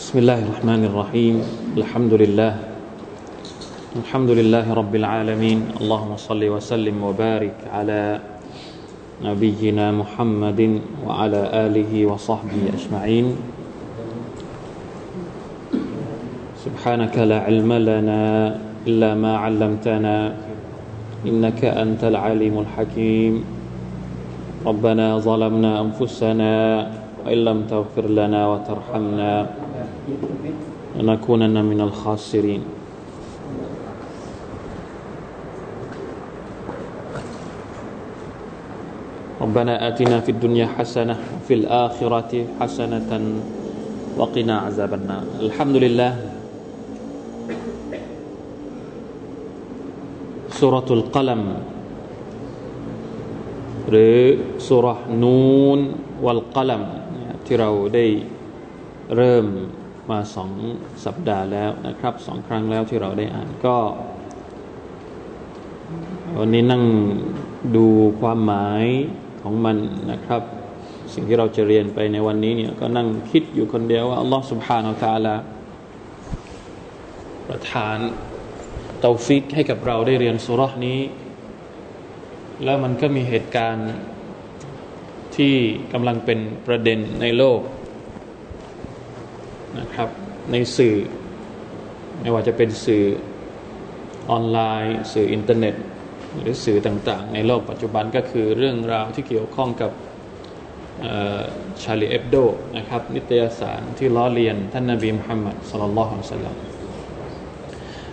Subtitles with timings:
[0.00, 1.36] بسم الله الرحمن الرحيم.
[1.76, 2.52] الحمد لله.
[4.00, 5.76] الحمد لله رب العالمين.
[5.76, 8.24] اللهم صل وسلم وبارك على
[9.20, 10.60] نبينا محمد
[11.04, 13.26] وعلى آله وصحبه أجمعين.
[16.64, 18.56] سبحانك لا علم لنا
[18.88, 20.16] إلا ما علمتنا
[21.28, 23.44] إنك أنت العليم الحكيم.
[24.64, 26.52] ربنا ظلمنا أنفسنا
[27.20, 29.32] وإن لم تغفر لنا وترحمنا.
[30.95, 32.63] لنكونن من الخاسرين
[39.41, 43.11] ربنا آتنا في الدنيا حسنة وفي الآخرة حسنة
[44.17, 46.11] وقنا عذاب النار الحمد لله
[50.49, 51.43] سورة القلم
[53.89, 54.17] หรือ
[54.67, 54.85] สุร
[55.21, 55.79] นูน
[56.25, 56.83] วัลกลัม
[57.45, 58.05] ที่เราได้
[59.15, 59.45] เริ่ม
[60.10, 60.50] มาสอง
[61.04, 63.76] สัปดาห์แล้วนะครับสองครั้งแล้วที่เราได้อ่านก็
[66.38, 66.82] วันนี้นั่ง
[67.76, 67.86] ดู
[68.20, 68.84] ความหมาย
[69.42, 69.76] ของมัน
[70.10, 70.42] นะครับ
[71.14, 75.28] สิ่งที่เราจะเรียนไปในวันนี้เนี่ยก็นั่งคิดอยู่คนเดียวว่าอัลลอฮฺสุบฮานาอัลล
[77.48, 77.98] ประทาน
[79.00, 81.00] เตาฟิกให้กับเราได้เรียนสูเราะฮฺนี้
[82.64, 83.90] แล้วมันก็มีเหตุการณ์
[85.36, 85.54] ที่
[85.92, 87.60] กำลังเป็นประเด็นในโลก
[89.78, 90.08] นะครับ
[90.50, 90.94] ในสื่อ
[92.20, 93.04] ไม่ว่าจะเป็นสื่อ
[94.30, 95.74] ออนไลน์ สื่ออินเทอร์เน็ต
[96.38, 99.90] หรือสื่อต่างๆ ในโลกปัจจุบันก็คือเรื่องราวที่เกี่ยวข้องกับ
[101.82, 102.36] Charlie Hebdo
[102.76, 106.54] นะครับนิตยสารที่ล้อเลียน ท่านนาบีมุฮัมมัดصلى الله عليه وسلم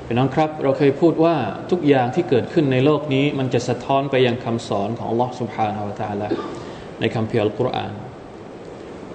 [0.05, 1.35] พี่น้องครับ เราเคยพูดว่า
[1.71, 6.27] ทุกอย่างที่เกิดขึ้นในโลกนี้ มันจะสะท้อนไปยังคำสอนของอัลลอฮ์สุบฮานาวะตาละ
[6.99, 7.91] ในคำเพียรอัลกุรอาน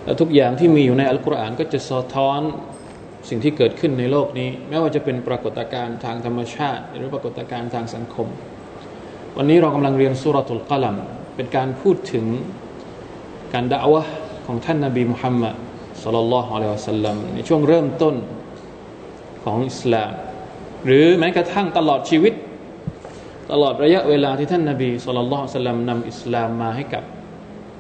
[0.05, 2.41] และทุกอย่างที่มีอยู่ในอัลกุรอานก็จะสะท้อน
[3.29, 8.29] สิ่งที่เกิดขึ้นในโลกนี้ไม่ว่าจะเป็นปรากฏการณ์ทางธรรมชาติ หรือปรากฏการณ์ทางสังคม
[9.37, 10.97] วันนี้เรากำลังเรียนสุรตุลกลัม
[11.37, 12.27] เป็นการพูดถึง
[13.55, 14.03] การด่าวะ
[14.47, 15.55] ของท่านนาบีมุฮัมมัด
[16.03, 18.15] สลลัลลอฮุอะลัยฮิวะสัลลัมในช่วงเริ่มต้น
[19.45, 20.13] ของอิสลาม
[20.85, 22.35] หรือแม้กระทั่งตลอดชีวิต
[23.53, 27.05] ตลอดระยะเวลาที่ท่านนาบีสุลต่านละสัลลัมนำอิสลามมาให้กับ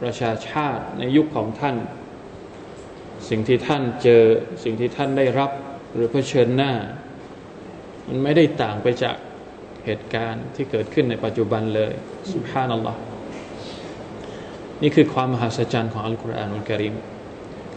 [0.02, 1.76] ประชาชาติในยุคของท่าน
[3.28, 4.22] สิ่งที่ท่านเจอ
[4.64, 5.50] สิ่งที่ท่านได้รับ
[5.94, 6.72] หรือเผชิญหน้า
[8.08, 9.16] มันไม่ได้ต่างไปจาก
[9.86, 11.92] เหตุการณ์ที่เกิดขึ้นในปัจจุบันเลย
[12.32, 12.98] สุภานัลลอฮ์
[14.82, 16.94] นี่คือความมหัศจรรย์ของอัลกุรอานอัลกิริม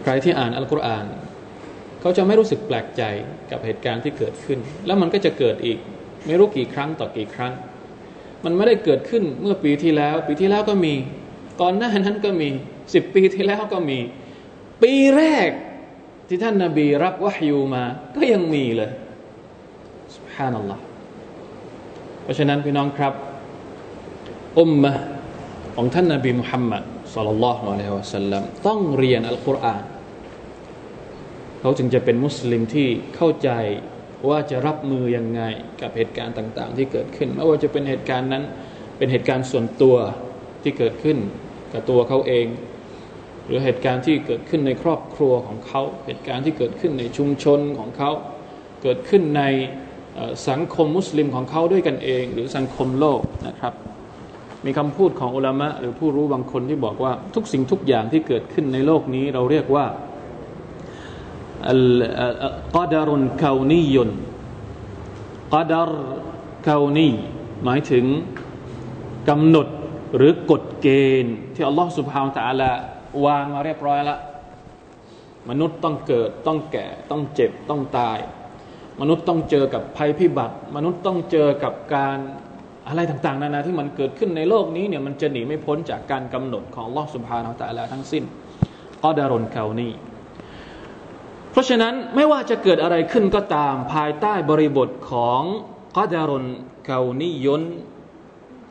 [0.03, 1.05] ใครที่อ่านอัลกุรอาน
[1.99, 3.03] เขาจะไม่รู้สึกแปลกใจ
[3.51, 5.77] กับเหตุการณ์ที่เกิดขึ้น แล้วมันก็จะเกิดอีก
[6.25, 7.53] ไม่รู้กี่ครั้งต่อกี่ครั้ง
[8.45, 10.93] มันไม่ได้เกิดขึ้นเมื่อปีที่แล้ว ปีที่แล้วก็มี
[11.61, 12.47] ก่อนหน้านั้นก็มี
[12.93, 13.99] สิบปีที่แล้วก็มี
[14.83, 15.49] ปีแรก
[16.27, 17.83] ที่ท่านนาบีรับวะฮยูมา
[18.15, 18.91] ก็ยังมีเลย
[20.17, 20.83] สุฮานัลลอฮ์
[22.23, 23.13] เพราะฉะนั้นพี่น้องครับ
[24.59, 24.93] อุมมะ
[25.75, 26.83] ของท่านนาบีมุฮัมมัด
[27.15, 29.83] สัลลัลลอฮุอะลัยฮิวะสัลลัมต้องเรียนอัลกุรอาน
[31.59, 33.49] เขาจึงจะเป็นมุสลิมที่เข้าใจ
[34.29, 35.41] ว่าจะรับมือยังไง
[35.81, 38.43] กับเหตุการณ์ต่าง ๆ ที่เกิดขึ้นไม่ว่าจะเป็นเหตุการณ์นั้น
[38.97, 39.95] เป็นเหตุการณ์ส่วนตัว
[40.63, 41.17] ที่เกิดขึ้น
[41.73, 42.45] กับตัวเขาเอง
[43.45, 48.11] หรือเหตุการณ์ที่เกิดขึ้นในครอบครัวของเขา เหตุการณ์ที่เกิดขึ้นในชุมชนของเขา
[48.81, 49.43] เกิดขึ้นใน
[50.49, 53.73] สังคมมุสลิมของเขาด้วยกันเอง หรือสังคมโลกนะครับ
[54.65, 59.85] มีคำพูดของอุลามะหรือผู้รู้บางคนที่บอกว่าทุกสิ่งทุกอย่างที่เกิดขึ้นในโลกนี้เราเรียกว่า
[62.75, 64.11] กัดารุนคาวนียุน
[65.53, 65.91] กัดาร
[66.67, 67.07] คาวนี
[67.63, 68.05] หมายถึง
[69.29, 69.67] กำหนด
[70.15, 70.87] หรือกฎเก
[71.23, 72.71] ณฑ์ที่อัลลอฮฺสุบฮานตะอาลา
[73.25, 74.19] วางมาเรียบร้อยแล้ว
[75.49, 78.17] มนุษย์ต้องเกิดต้องแก่ต้องเจ็บต้องตาย
[79.01, 82.17] มนุษย์ต้องเจอกับภัยพิบัติ มนุษย์ต้องเจอกับการ
[82.87, 88.23] อะไรต่างๆ นานาที่มันเกิดขึ้นในโลกนี้เนี่ยมันจะหนีไม่พ้นจากการกำหนดของลอสุภานาแตะลาทั้งสิ้น
[89.03, 89.89] ก็ดารนเกานี
[91.51, 95.41] เพราะฉะนั้นไม่ว่าจะเกิดอะไรขึ้นก็ตามภายใต้บริบทของ
[95.97, 96.45] กอดารน
[96.85, 97.61] เกานียน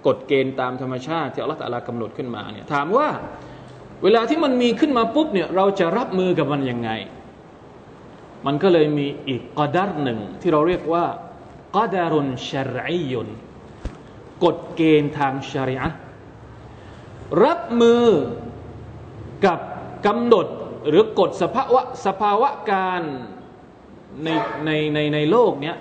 [0.06, 3.08] กฎเกณฑ์ตามธรรมชาติที่อัลลอฮฺตะลากำหนดขึ้นมาเนี่ยถามว่า
[4.04, 6.90] เวลาที่มันมีขึ้นมาปุ๊บเนี่ยเราจะรับมือกับมันยังไง
[8.46, 11.04] มันก็เลยมีอีกกอดารหนึ่งที่เราเรียกว่า
[11.76, 13.28] กอดารุนชริยุน
[14.44, 15.88] กฎเกณฑ์ทางชริอะ
[17.44, 18.06] รับมือ
[19.46, 19.58] กับ
[20.06, 20.46] กำหนด
[20.88, 23.02] หรือกฎสภาวะสภาวะการ
[24.24, 24.28] ใน
[24.66, 25.76] ในในในโลกเนี้ย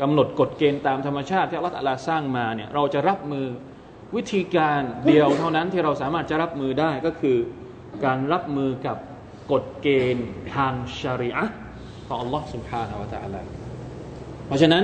[0.00, 3.46] กำหนดกฎเกณฑ์ตามธรรมชาติที่อัลลอฮฺสร้างมาเนี่ยเราจะรับมือ
[4.15, 7.37] วิธีการเดียวเท่านั้นที่เราสามารถจะรับมือได้ก็คือ
[8.05, 8.97] การรับมือกับ
[9.51, 11.45] กฎเกณฑ์ทางชาริอะ
[12.07, 13.41] ของ Allah سبحانه และ تعالى
[14.47, 14.83] เพราะฉะนั้น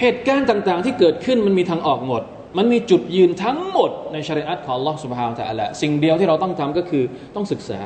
[0.00, 2.22] เหตุการณ์ต่างๆ ที่เกิดขึ้นมันมีทางออกหมด
[2.58, 7.04] มันมีจุดยืนทั้งหมดในชริอัตของ Allah سبحانه และ تعالى สิ่งเดียวที่เราต้องทำก็คือ
[7.34, 7.80] ต้องศึกษา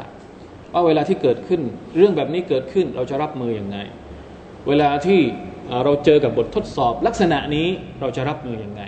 [0.73, 1.61] ว่าเวลาที่เกิดขึ้น
[1.97, 3.79] เรื่องแบบนี้เกิดขึ้นเราจะรับมืออย่างไง
[4.69, 5.21] เวลาที่
[5.85, 7.67] เราเจอกับบททดสอบ ลักษณะนี้
[8.01, 8.83] เราจะรับมืออย่างไง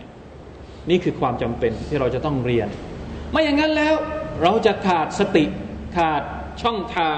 [0.90, 2.68] นี่คือความจำเป็นที่เราจะต้องเรียน
[3.32, 3.96] ไม่อย่างนั้นแล้ว
[4.44, 5.46] เราจะขาดสติ
[5.98, 6.22] ขาด
[6.62, 7.18] ช่องทาง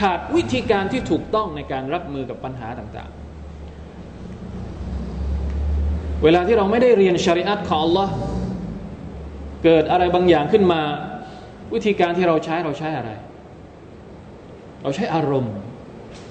[0.00, 3.20] ขาดวิธีการที่ถูกต้องในการรับมือกับปัญหาต่างๆ
[6.24, 8.08] เวลาที่เราไม่ได้เรียนชริอัตของ Allah
[9.64, 10.80] เกิดอะไรบางอย่างขึ้นมา
[11.74, 13.10] วิธีการที่เราใช้เราใช้อะไร
[14.82, 15.52] เราใช้อารมณ์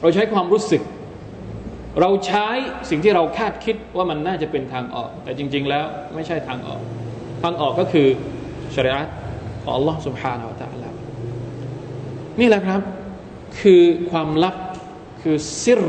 [0.02, 0.82] เราใช้ความรู้สึก
[2.01, 2.47] เราใช้
[2.91, 6.81] สิ่งที่เราคาดคิดว่ามันน่าจะเป็นทางออก แต่จริง ๆ แล้วไม่ใช่ทางออก
[7.43, 8.07] ทางออกก็คือ
[8.75, 9.09] ชริอัต
[9.63, 10.91] ของ Allah سبحانه และ تعالى
[12.41, 12.81] นี่แหละครับ
[13.61, 14.57] คือความลับ
[15.23, 15.85] คือซิร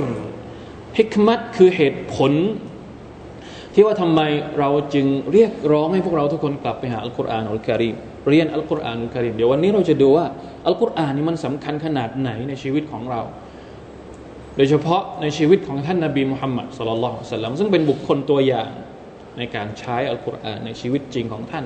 [0.98, 2.34] ฮิกมัตคือเหตุผล
[3.74, 4.22] ที่ว่าทำไม
[4.60, 7.96] เราจึงเรียกร้องให้พวกเราทุกคนกลับไปหาอัลกุรอานอัลกิริม
[8.30, 10.26] เรียนอัลกุรอานอัลกิริมเดี๋ยววันนี้เราจะดูว่า
[10.68, 13.22] อัลกุรอานนี่มันสำคัญขนาดไหนในชีวิตของเรา
[14.57, 18.71] โดยเฉพาะในชีวิตของท่านนาบีมุฮัมมัดสุลลัลลอฮุสัลลัมซึ่งเป็นบุคคลตัวอย่าง
[19.39, 21.65] ในการใช้อัลกุรอานในชีวิตจริงของท่าน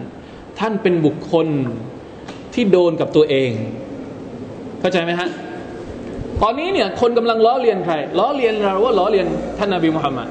[0.61, 1.49] ท่านเป็นบุคคล
[2.55, 3.51] ที่โดนกับตัวเอง
[4.81, 5.29] เข้าใจไหมฮะ
[6.43, 9.27] ตอนนี้เนี่ยคนกำลังล้อเลียนใครล้อเลียนเราว่าล้อเลียน
[9.59, 10.29] ท่านนาบีมุฮัมมัด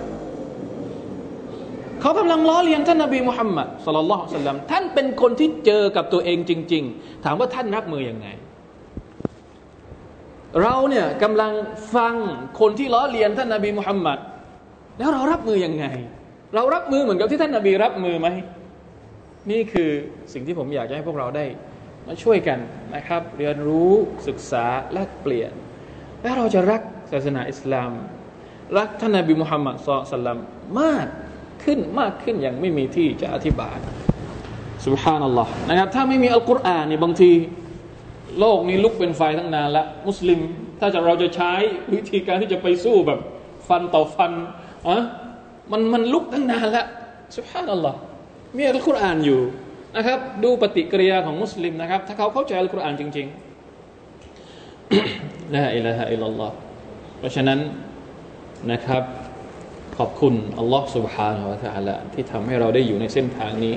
[2.02, 8.28] เขากำลังล้อเลียนท่านนาบีมุฮัมมัดสุลลัลลอฮุสัลลัมท่านเป็นคนที่เจอกับตัวเองจริง ๆ ถามว่าท่านรับมืออยังไง
[10.62, 11.52] เราเนี่ยกำลัง
[11.96, 12.14] ฟัง
[12.60, 14.20] คนที่ล้อเลียนท่านนาบีมุฮัมมัด
[14.98, 15.86] แล้วเรารับมืออยังไง
[16.56, 18.28] เรารับมือเหมือนกับที่ท่านนาบีรับมือไหม
[19.52, 19.90] นี่คือ
[20.34, 21.46] สิ่งที่ผมอยากจะให้พวกเราได้
[22.08, 22.60] มาช่วยกัน
[22.96, 23.92] นะครับ เรียนรู้
[24.28, 25.52] ศึกษาแลกเปลี่ยน
[26.22, 27.92] แล้วเราจะรักศาสนาอิสลาม
[28.78, 29.76] รักท่านนบีมุฮัมมัด
[30.14, 30.38] สุลลัม
[30.82, 31.08] มาก
[31.64, 33.78] ขึ้นมากขึ้นอย่างไม่มีที่จะอธิบาย
[34.86, 37.32] สุบฮานัลลอฮ์นะครับถ้าไม่มีอัลกุรอานนี่บางที
[38.41, 40.41] โลกนี้ลุกเป็นไฟตั้งนานละมุสลิม
[40.81, 41.53] ถ้าจะเราจะใช้
[41.95, 43.21] วิธีการที่จะไปสู้แบบ
[43.69, 44.33] ฟันต่อฟัน
[44.89, 44.97] อ่ะ
[45.73, 46.85] มันมันลุกตั้งนานละ
[47.37, 47.99] สุบฮานัลลอฮ์
[48.57, 49.41] มีอัลกุรอานอยู่
[49.97, 56.55] นะครับดูปฏิกิริยาของมุสลิมนะครับ ถ้าเขาเข้าใจอัลกุรอานจริงๆละอิละฮะอิลลัลลอฮ์
[57.19, 57.59] เพราะฉะนั้น
[58.73, 59.03] นะครับ
[59.99, 63.75] ขอบคุณอัลลอฮ์ سبحانه และ تعالى ที่ทำให้เราได้อยู่ในเส้นทางนี้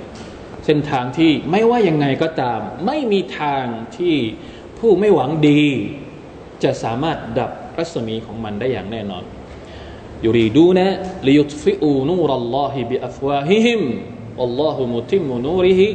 [0.67, 3.65] เส้นทางที่ไม่ว่ายังไงก็ตาม ไม่มีทาง
[3.97, 4.17] ที่
[4.79, 5.65] ผู้ไม่หวังดี
[6.63, 9.25] จะสามารถดับรัศมีของมันได้อย่างแน่นอน
[10.25, 10.87] ยูรีดูนะ
[11.27, 13.83] ลิยุตฟิอูนูรัลลอฮิบิอัฟวาฮิฮิม
[14.43, 15.89] อัลลอฮุมุติมุนูริฮิ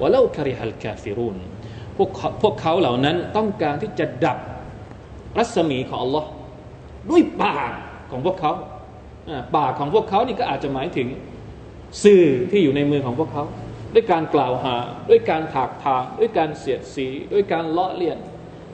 [0.00, 1.36] วะลาคาริฮัลกาฟิรุน
[1.96, 2.10] พวก
[2.42, 4.38] พวกเขาเหล่านั้นต้องการที่จะดับ
[5.38, 6.24] รัศมีของ Allah
[7.10, 7.72] ด้วยปาก
[8.10, 8.52] ของพวกเขา
[9.56, 11.08] ปากของพวกเขานี่ก็อาจจะหมายถึง
[12.04, 13.44] สื่อที่อยู่ในมือของพวกเขา
[13.94, 14.76] ด้วยการกล่าวหา
[15.10, 18.18] ด้วยการถากทางด้วยการเสียดสี ด้วยการเลาะเลียน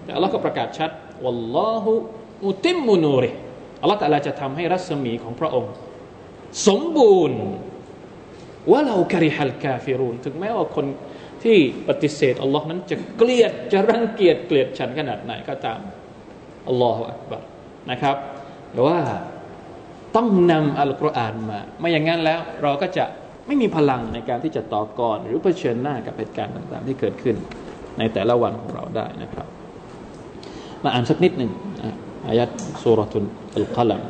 [0.05, 0.91] แต่อัลลอฮ์ก็ประกาศชัด
[1.25, 1.93] วัลลอฮุ
[2.47, 3.31] มุติมมุนูริ
[3.81, 5.73] อัลลอฮ์แต่ละจะทำให้รัศมีของพระองค์
[6.67, 7.41] สมบูรณ์
[8.71, 10.87] ว่าเราคาริฮัลกาฟิรูนถึงแม้ว่าคน
[11.43, 11.59] ที่
[11.89, 15.81] ปฏิเสธอัลลอฮ์นั้นจะเกลียดจะรังเกียจเกลียดฉันขนาดไหนก็ตาม
[16.69, 17.43] อัลลอฮฺอักบาร
[17.91, 18.17] นะครับ
[18.73, 18.99] แต่ว่า
[20.17, 23.05] ต้องนำอัลกุรอานมา ไม่อย่างนั้นแล้วเราก็จะ
[23.48, 27.36] ไม่มีพลังในการที่จะต่อกรหรือเผชิญหน้ากับเหตุการณ์ต่างๆ ที่เกิดขึ้น
[28.00, 29.48] ในแต่ละวันของเราได้นะครับ
[30.84, 31.52] มาอ่านสักนิดหนึ่ง
[32.28, 32.50] อายัด
[32.82, 33.24] สุรทุน
[33.56, 34.02] อัลกัลัม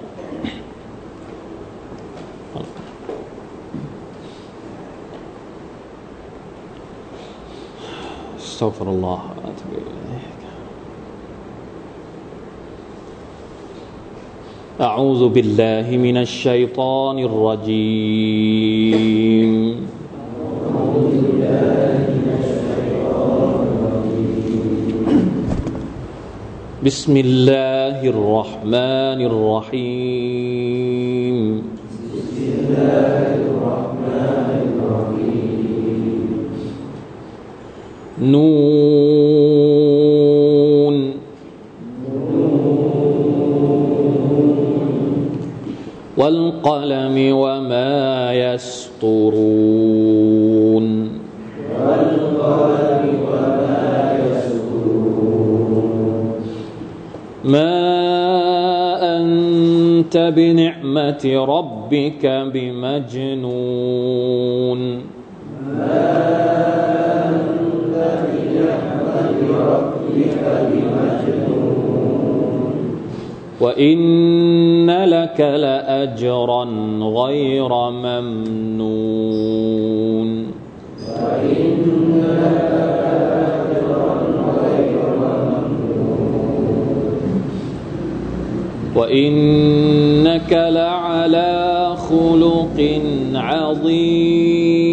[8.56, 9.99] استغفر الله واتوب اليك
[14.81, 18.17] أعوذ بالله من الشيطان الرجيم.
[26.81, 30.57] بسم الله الرحمن الرحيم.
[32.17, 33.21] بسم الله
[38.21, 39.40] نون
[46.31, 49.27] والقلم وما يسطرون.
[51.81, 55.65] والقلم وما يسطرون
[57.45, 57.73] ما
[59.17, 63.81] أنت بنعمة ربك بمجنون.
[65.79, 66.21] ما
[73.61, 76.65] وإن لك لأجرا
[77.01, 78.91] غير ممنون
[88.97, 93.01] وإنك لعلى خلق
[93.35, 94.91] عظيم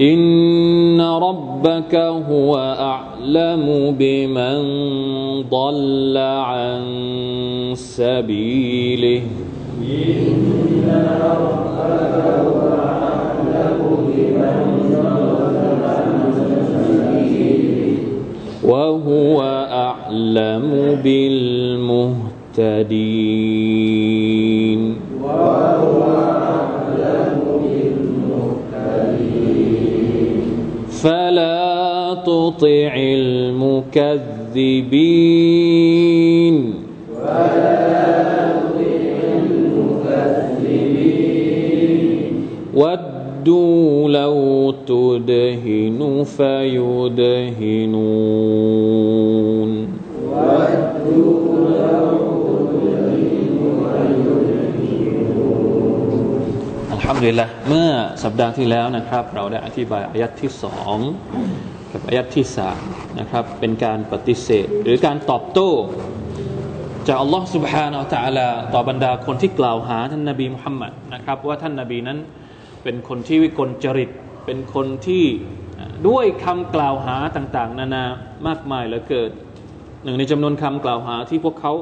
[0.00, 1.94] إن ربك
[2.30, 4.62] هو أعلم بمن
[5.50, 6.82] ضل عن
[7.74, 9.22] سبيله.
[18.66, 22.42] وهو أعلم بالمهتدين.
[25.22, 26.02] وهو
[26.42, 29.06] أعلم بالمهتدين
[30.90, 34.16] فلا تطع المكذبين.
[42.75, 44.35] ودوا لو
[44.89, 46.01] تدهن
[46.37, 48.11] فيدهنون
[56.95, 57.89] الحمد لله เมื่อ
[58.23, 60.97] สัปดาห์ที่แล้วนะครับ เราได้อธิบายอายัดที่สอง
[61.91, 62.81] กับอายัดที่สาม
[63.19, 65.69] นะครับ เป็นการปฏิเสธ หรือการตอบโต้
[67.07, 72.19] จากอัลลอฮ์ سبحانه และ تعالى ต่อบรรดาคนที่กล่าวหาท่านนบีมุฮัมมัดนะครับว่าท่านนบีนั้น
[72.86, 74.10] เป็นคนที่วิกลจริต
[74.46, 75.24] เป็นคนที่
[76.08, 78.04] ด้วยคำกล่าวหาต่าง ๆ นานา
[78.46, 79.30] มากมายเหลือเกิน
[80.04, 81.72] หนึ่งในจำนวนคำกล่าวหาที่พวกเขา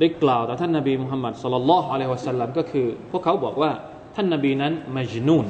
[0.00, 3.70] ได้กล่าวต่อท่านนบีมุฮัมมัดสุลลัลอฮุอะลัยฮิวะสัลลัมก็คือ พวกเขาบอกว่า
[4.16, 5.46] ท่านนบีนั้นมัจนูน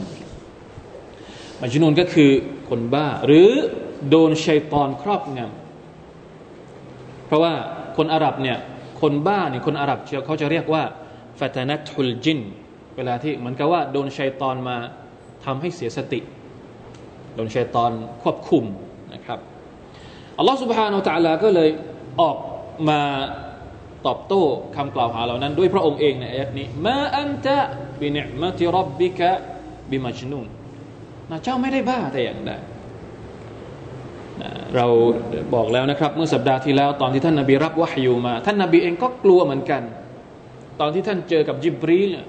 [1.62, 2.30] มัจนูนก็คือ
[2.70, 3.50] คนบ้า หรือ
[4.08, 7.52] โดนชัยตอนครอบงำเพราะว่า
[7.96, 8.58] คนอาหรับเนี่ย
[9.00, 10.82] คนบ้าเนี่ยคนอาหรับเขาจะเรียกว่า
[11.40, 12.40] ฟาตานัทุลจิน
[12.98, 14.76] เวลาที่เหมือนกับว่าโดนชัยตอนมา
[15.44, 16.20] ทำให้เสียสติ
[17.34, 17.90] โดนชัยตอน
[18.22, 18.64] ควบคุม
[19.14, 19.38] นะครับ
[20.38, 21.70] อัลลอฮฺสุบฮานาอัลลอฮก็เลย
[22.20, 22.36] ออก
[22.88, 23.00] มา
[24.06, 24.42] ตอบโต้
[24.76, 27.58] คำกล่าวหาเหล่านั้น ด้วยพระองค์เองในอายนี้มาอันตะ
[28.00, 29.30] บินิมติรับบิกะ
[29.90, 30.46] บิมัจนุน
[31.30, 32.52] นะเจ้าไม่ได้บ้าแต่อย่างใด
[34.76, 34.86] เรา
[35.54, 39.82] บอกแล้วนะครับ เมื่อสัปดาห์ที่แล้ว ตอนที่ท่านนาบีรับวะฮยูมา ท่านนาบีเองก็กลัวเหมือนกัน
[40.80, 42.26] ตอนที่ท่านเจอกับยิบรีเนี่ย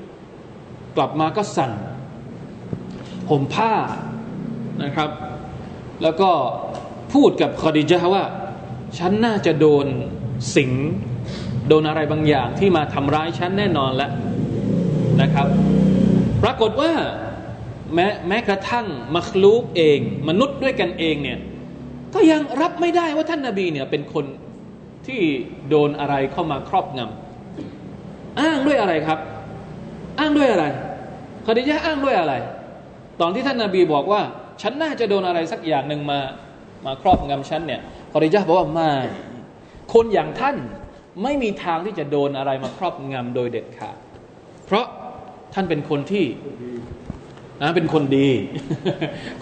[0.98, 1.72] กลับมาก็สั่น
[3.30, 3.74] ห่มผ้า
[4.84, 5.10] นะครับ
[6.04, 6.30] แล้วก็
[7.14, 8.24] พูดกับคอดิจาว่า
[8.98, 9.86] ฉันน่าจะโดน
[10.56, 10.72] สิง
[11.68, 14.12] โดนอะไรบางอย่างที่มาทำร้ายฉันแน่นอนแล้ว
[15.22, 15.48] นะครับ
[16.44, 16.92] ปรากฏว่า
[17.94, 21.40] แม้แม้กระทั่งมัคลูกเอง มนุษย์ด้วยกันเองเนี่ย
[22.14, 24.26] ก็ยังรับไม่ได้ว่าท่านนาบีเนี่ยเป็นคน
[25.08, 25.22] ที่
[25.70, 29.20] โดนอะไรเข้ามาครอบงำอ้างด้วยอะไรครับ
[30.20, 30.66] อ้างด้วยอะไร
[31.46, 32.34] คดียะอ้างด้วยอะไร
[33.22, 34.22] ตอนที่ท่านนาบีบอกว่า
[34.62, 36.20] ฉันน่าจะโดนอะไรสักอย่างหนึ่งมา
[36.86, 37.82] มาครอบงำฉันเนี่ย
[38.14, 38.92] คดียะบอกว่าไม่
[39.94, 40.56] คนอย่างท่าน
[41.24, 43.98] ไม่มีทางที่จะโดนอะไรมาครอบงำโดยเด็ดขาด
[44.66, 44.86] เพราะ
[45.54, 46.26] ท่านเป็นคนที่
[47.62, 48.30] นะเป็นคนดี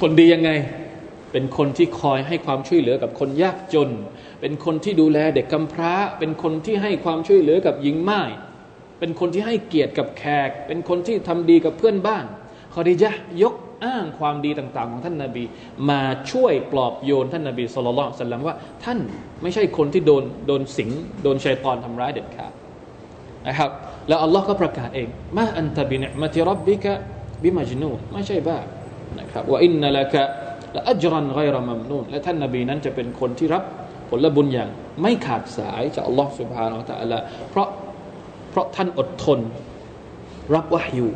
[0.02, 0.50] คนดียังไง
[1.32, 3.90] เป็นคนที่คอยให้ความช่วยเหลือกับคนยากจน
[4.42, 8.22] เป็นคนที่ดูแลเด็กกำพร้า เป็นคนที่ให้ความช่วยเหลือกับหญิงไม้
[9.00, 12.26] เป็นคนที่ให้เกียรติกับแขก เป็นคนที่ทำดีกับเพื่อนบ้าน
[12.74, 13.12] คอดิยะ
[13.44, 15.44] ยกอ้างความดีต่างๆ ของท่านนาบี
[15.90, 16.02] มา
[16.32, 19.00] ช่วยปลอบโยนท่านนาบีสุลต่านสัลลัมว่า ท่าน
[19.42, 20.90] ไม่ใช่คนที่โดนโดนสิง
[21.24, 22.52] โดนชัยตอนทำร้ายเด็ดขาด
[23.48, 23.72] นะครับ
[24.08, 26.94] แล้วอัลลอฮ์ก็ประกาศเองมาอันตะบินะมาติรับบิกะ
[27.44, 28.58] บิมาจนูนไม่ใช่บ้า
[29.20, 30.24] นะครับว่าอินนัลกะ
[30.76, 33.64] ละอัจรันไกรมัมนูนและท่านนาบีนั้นจะเป็นคนที่รับ
[34.10, 34.70] ผลบุญอย่าง
[35.02, 37.18] ไม่ขาดสายจากอัลลอฮ์สุบฮานะตะอัลลอ
[37.52, 37.68] เพราะ
[38.58, 39.40] ราะท่านอดทน
[40.56, 41.08] รับวะฮยู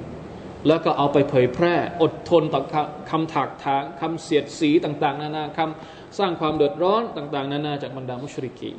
[0.67, 2.61] แล้วก็เอาไปเผยแพร่ อดทนต่อ
[3.11, 8.71] คำถากถางคำเสียดสีต่าง ๆ นานาคำสร้างความเดือดร้อนต่าง ๆ นานาจากบรรดามุชริกี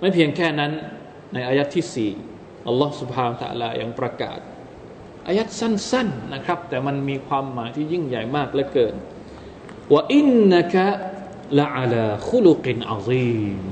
[0.00, 0.72] ไม่เพียงแค่นั้น
[1.32, 2.10] ในอายัดที่สี่
[2.68, 4.38] อัลลอฮฺสุบฮานตะลายังประกาศ
[5.26, 8.94] อายัดสั้น ๆนะครับ แต่มันมีความหมายที่ยิ่งใหญ่มากเหลือเกิน
[9.92, 10.86] ว่าอินนะคะ
[11.58, 13.62] ละอาลาคุลุกินอาซีม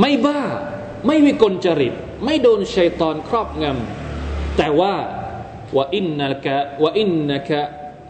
[0.00, 0.42] ไม่บ้า
[1.06, 4.94] ไม่วิกลจริต ไม่โดนชัยตอนครอบงำแต่ว่า
[5.76, 7.60] ว่าอินนักะว่าอินนักะ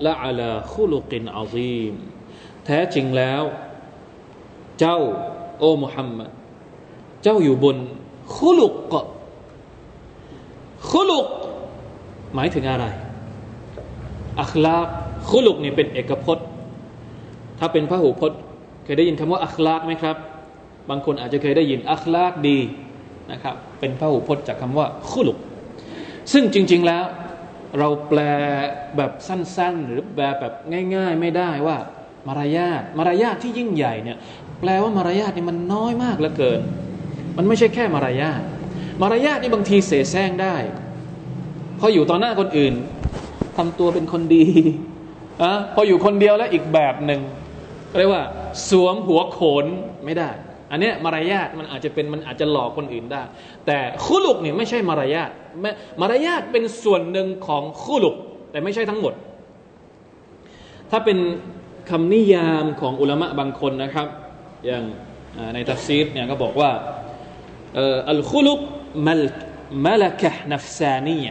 [0.06, 1.94] ละอัลาคุลุกินอาซีม
[2.66, 3.42] แท้จริงแล้ว
[4.78, 4.98] เจ้า
[5.58, 6.30] โอ้มุฮัมมัด
[7.22, 7.76] เจ้าอยู่บน
[8.36, 8.94] คุลุก
[10.90, 11.26] คุลุก
[12.34, 12.86] หมายถึงอะไร
[14.40, 14.76] อัคลา
[15.30, 16.46] คุลุกนี่เป็นเอกพจน์
[17.58, 18.40] ถ้าเป็นพระหูพจน์
[18.84, 20.16] เคยได้ยินคำว่าอัคลากไหมครับ
[20.90, 22.58] บางคนอาจจะเคยได้ยินอัคลากดี
[23.32, 25.38] นะครับ เป็นพระหูพจน์จากคำว่าคุลุก
[26.32, 27.04] ซึ่งจริง ๆแล้ว
[27.78, 28.20] เราแปล
[28.96, 30.52] แบบสั้นๆ หรือแปลแบบ
[30.94, 31.76] ง่าย ๆ ไม่ได้ว่า
[32.26, 34.18] มารยาทมารยาทที่ยิ่งใหญ่เนี่ย
[34.60, 36.60] แปลว่ามารยาทนี่มันน้อยมากเหลือเกิน
[37.36, 38.42] มันไม่ใช่แค่มารยาท
[39.02, 40.56] มารยาทนี่บางทีเสแสร้งได้
[41.80, 42.74] พออยู่ต่อหน้าคนอื่น
[43.56, 44.44] ทำตัวเป็นคนดี
[45.42, 47.20] อะพออยู่คนเดียวแล้วอีกแบบหนึ่ง
[47.98, 48.22] เรียกว่า
[48.68, 49.66] สวมหัวโขน
[50.04, 50.30] ไม่ได้
[50.70, 53.22] อันนี้มารยาทมันอาจจะเป็นมันอาจจะหลอกคนอื่นได้
[53.66, 55.30] แต่คู่ลุกเนี่ยไม่ใช่มารยาท
[56.00, 58.16] มารยาทเป็นส่วนหนึ่งของخلق
[58.50, 59.14] แต่ไม่ใช่ทั้งหมด
[60.90, 61.18] ถ้าเป็น
[61.90, 64.06] คำนิยามของอุลามะบางคนนะครับ
[64.66, 64.84] อย่าง
[65.54, 66.70] ในตัฟซีรเนี่ยก็บอกว่า
[68.10, 68.58] الخلق
[69.06, 71.28] ملكة نفسانية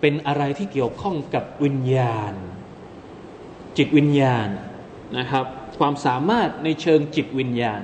[0.00, 2.34] เป็นอะไรที่เกี่ยวข้องกับวิญญาณ
[3.76, 4.48] จิตวิญญาณ
[5.18, 5.44] นะครับ
[5.78, 7.80] ความสามารถในเชิงจิตวิญญาณ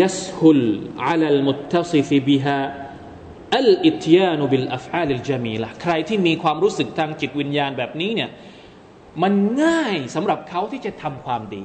[0.00, 0.62] ยัสฮุล
[1.06, 2.58] อัลลมุตตซิฟิบิฮา
[3.56, 8.30] อัลอิทยานุบิลอัฟอาลิลจามีละใครที่มีความรู้สึกทางจิตวิญญาณแบบนี้เนี่ย
[9.22, 11.62] มันง่ายสำหรับเขาที่จะทำความดี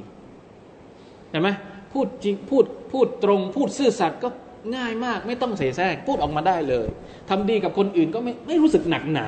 [1.29, 1.49] เห็นไหม
[1.91, 4.29] พูดจริงพูดพูดตรง พูดซื่อสัตย์ก็
[4.75, 6.87] ง่ายมาก ไม่ต้องเสแสร้งพูดออกมาได้เลย
[7.29, 9.27] ทำดีกับคนอื่นก็ไม่ไม่รู้สึกหนักหนา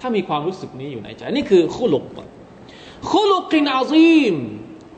[0.00, 2.04] ถ้ามีความรู้สึกนี้อยู่ในใจนี่คือคุลุก
[3.10, 4.34] คุลุกินอาซีม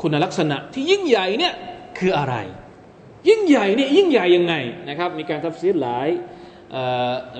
[0.02, 1.54] คุณลักษณะที่ยิ่งใหญ่เนี่ย
[1.98, 2.34] คืออะไร
[3.28, 4.54] ยิ่งใหญ่เนี่ยยิ่งใหญ่ยังไง
[4.88, 6.08] นะครับ มีการทับซีดหลาย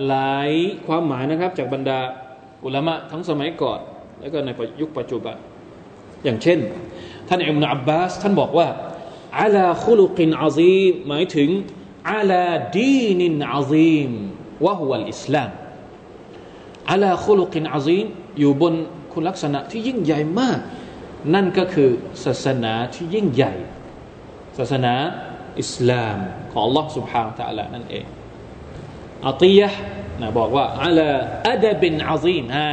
[0.09, 0.51] หลาย
[0.87, 1.99] ความหมายนะครับ จากบรรดา
[2.65, 3.81] อุลามะทั้งสมัยก่อน
[4.21, 4.49] แล้วก็ใน
[4.81, 5.37] ยุคปัจจุบัน
[6.25, 6.59] อย่างเช่น
[7.29, 8.69] ท่านอิมนุอับบาส ท่านบอกว่า
[9.41, 11.51] อาลาคุลุกินอาซีมหมายถึง
[12.11, 14.11] อาลาดีนินอาซีม
[14.65, 15.51] วะฮุวัลอิสลาม
[16.91, 18.07] อัลาคุลุกินอาซีม
[18.39, 18.75] อยู่บน
[19.13, 20.59] คุณลักษณะที่ยิ่งใหญ่มาก
[21.35, 21.91] นั่นก็คือ
[22.25, 23.53] ศาสนาที่ยิ่งใหญ่
[24.59, 24.95] ศาสนา
[25.60, 26.18] อิสลาม
[26.52, 28.06] ของ Allah سبحانه และ تعالى นั่นเอง
[29.28, 29.70] อัตียะ
[30.22, 31.10] นะบอกว่าอัลา
[31.50, 32.70] อัดบินอาซีมอ่า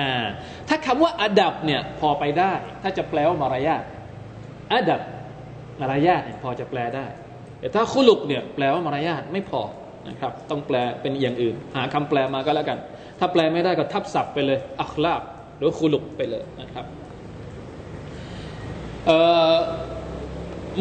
[0.68, 3.82] ถ้าคำว่าอัดับเนี่ยพอไปได้ ถ้าจะแปลว่ามารยาท
[4.74, 5.00] อัดับ
[5.80, 7.06] มารยาทพอจะแปลได้
[7.60, 9.60] แต่ถ้าคุลุกเนี่ยแปลว่ามารยาทไม่พอ
[10.08, 12.78] นะครับ ต้องแปลเป็นอย่างอื่น หาคำแปลมาก็แล้วกัน
[13.18, 15.22] ถ้าแปลไม่ได้ก็ทับศัพท์ไปเลย อัคลาบ
[15.56, 16.86] หรือคุลุกไปเลยนะครับ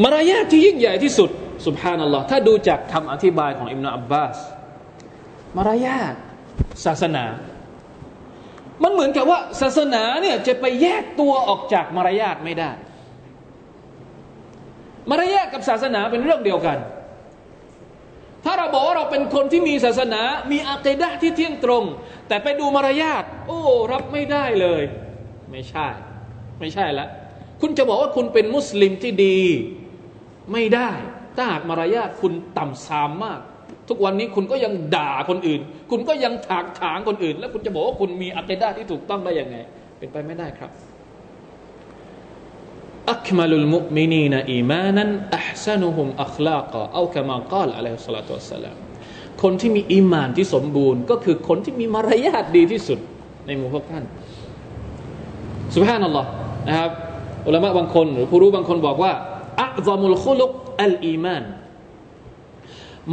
[0.04, 1.30] มารยาทที่ยิ่งใหญ่ที่สุด
[1.67, 4.37] สุบฮานัลลอฮ์ถ้าดูจากคำอธิบายของอิมนาอับบาส
[5.57, 6.15] มารยาท
[6.85, 7.25] ศาสนา
[8.83, 12.71] มันเหมือนกับว่าศาสนาเนี่ยจะไปแยกตัวออกจากมารยาทไม่ได้
[15.11, 16.79] มารยาทกับศาสนาเป็นเรื่องเดียวกัน
[18.45, 21.85] ถ้าเราบอกว่าเราเป็นคนที่มีศาสนา มีอาเกดะที่เที่ยงตรง
[22.29, 23.61] แต่ไปดูมารยาทโอ้
[23.93, 24.83] รับไม่ได้เลย
[25.51, 25.87] ไม่ใช่
[26.61, 27.07] ไม่ใช่ละ
[27.61, 29.41] คุณจะบอกว่าคุณเป็นมุสลิมที่ดี
[30.53, 30.91] ไม่ได้
[31.37, 33.41] ถ้าหากมารยาทคุณต่ำซามมาก
[33.89, 39.57] ทุกวันนี้คุณก็ยังด่าคนอื่น คุณก็ยังถากถางคนอื่น แล้วคุณจะบอกว่าคุณมีอาเกดะที่ถูกต้องได้ยังไง
[39.99, 40.71] เป็นไปไม่ได้ครับ
[43.13, 48.77] อัคมาลุลมุมินีนอีมานันอัพซานุฮุมอัคลากะเอาคมากาลอะลัยฮิสลาตุสสลาม
[49.43, 52.99] คนที่มีอีมานที่สมบูรณ์ ก็คือคนที่มีมารยาทดีที่สุด
[53.47, 54.05] ในหมู่พวกท่าน
[55.75, 56.29] สุบฮานัลลอฮ์
[56.69, 56.91] นะครับ
[57.47, 59.13] อุลามะบางคน หรือผู้รู้บางคนบอกว่า
[59.63, 60.51] อัลซามุลคุลุก
[60.82, 61.44] อัลอีมาน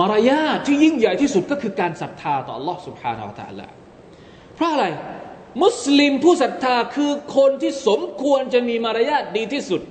[0.00, 3.66] มารยาทที่ยิ่งใหญ่ที่สุดก็คือการศรัทธาต่อ Allah سبحانه และ تعالى
[4.54, 4.87] เพราะอะไร
[5.62, 9.83] มุสลิมผู้ศรัทธาคือคนที่สมควรจะมีมารยาทดีที่สุด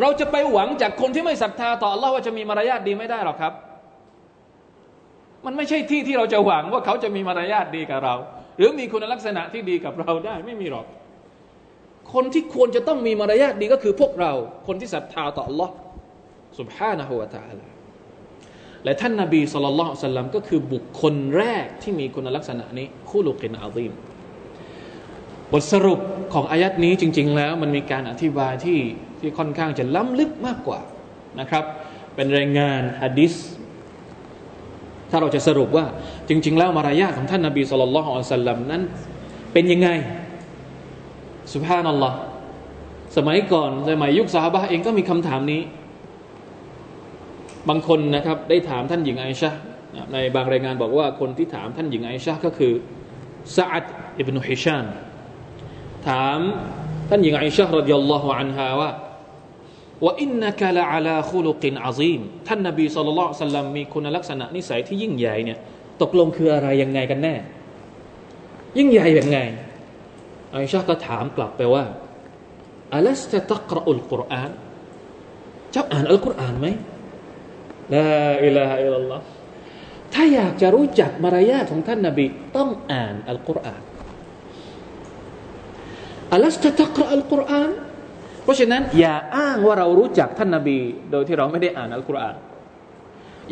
[0.00, 3.52] เราจะไปหวังจากคนที่ไม่ศรัทธาต่อ Allah ว่าจะมีมารยาทดีไม่ได้หรอกครับ
[5.44, 8.14] มันไม่ใช่ที่ที่เราจะหวังว่าเขาจะมีมารยาทดีกับเรา
[8.56, 10.86] หรือมีคุณลักษณะที่ดีกับเราได้ไม่มีหรอก
[12.12, 14.32] คนที่ควรจะต้องมีมารยาทดีก็คือพวกเรา
[14.66, 15.70] คนที่ศรัทธาต่อ Allah
[16.59, 17.67] สุบฮานะฮูวาตาลา
[18.83, 23.91] และท่านนาบีสุลต่านสัลลัมก็คือบุคคลแรกที่มีคุณลักษณะนี้คู่ลูกินอาซีม
[25.51, 25.99] บทสรุป
[26.33, 28.79] ของอายัดนี้จริง ๆ แล้วมันมีการอธิบายที่
[29.19, 30.79] ที่ค่อนข้างจะล้ำลึกมากกว่า
[31.39, 31.63] นะครับ
[32.15, 33.33] เป็นรายงานฮะดิษ
[35.09, 35.85] ถ้าเราจะสรุปว่า
[36.29, 38.81] จริง ๆ แล้วมารยาของท่านนาบีสุลต่านสัลลัมนั้น
[39.53, 39.89] เป็นยังไง
[41.53, 42.17] สุภานัลลอฮ์
[43.17, 45.61] สมัยก่อนสมัยยุคสาฮาบะเองก็มีคำถามนี้
[47.69, 49.51] บางคนนะครับได้ถามท่านหญิงไอชะ
[50.13, 52.73] ในบางรายงานบอกว่าคนที่ถามท่านหญิงไอชาก็คือ
[53.55, 53.85] ซาอัด
[54.19, 54.85] อิบนุฮิชาม
[56.07, 56.39] ถาม
[57.09, 58.91] ท่านหญิงไอชารดิยัลลอฮุอันฮาว่า
[60.05, 65.59] ว่าอินนักละอัลาคุลุกินอาซีมท่านนบีสุลต่านสัลลัมมีคุณลักษณะนิสัยที่ยิ่งใหญ่เนี่ย
[66.01, 67.35] ตกลงคืออะไรยังไงกันแน่
[68.77, 69.37] ยิ่งใหญ่ยังไง
[70.51, 71.83] ไอชาก็ถามกลับไปว่า
[72.95, 74.51] อัลสตะตักรอุลกุรอาน
[75.71, 76.67] เจ้าอ่านอัลกุรอานไหม
[77.93, 78.09] ลา
[78.45, 79.21] อิลาฮะอิลลัลลอฮ
[80.13, 82.25] ถ้าอยากจะรู้จักมารยาทของท่านนบี
[82.57, 83.81] ต้องอ่านอัลกุรอาน
[86.33, 87.69] อัลสตะตักรอัลกุรอาน
[88.43, 90.79] เพราะฉะนั้น อย่าอ้างว่าเรารู้จักท่านนบี
[91.11, 92.35] โดยที่เราไม่ได้อ่านอัลกุรอาน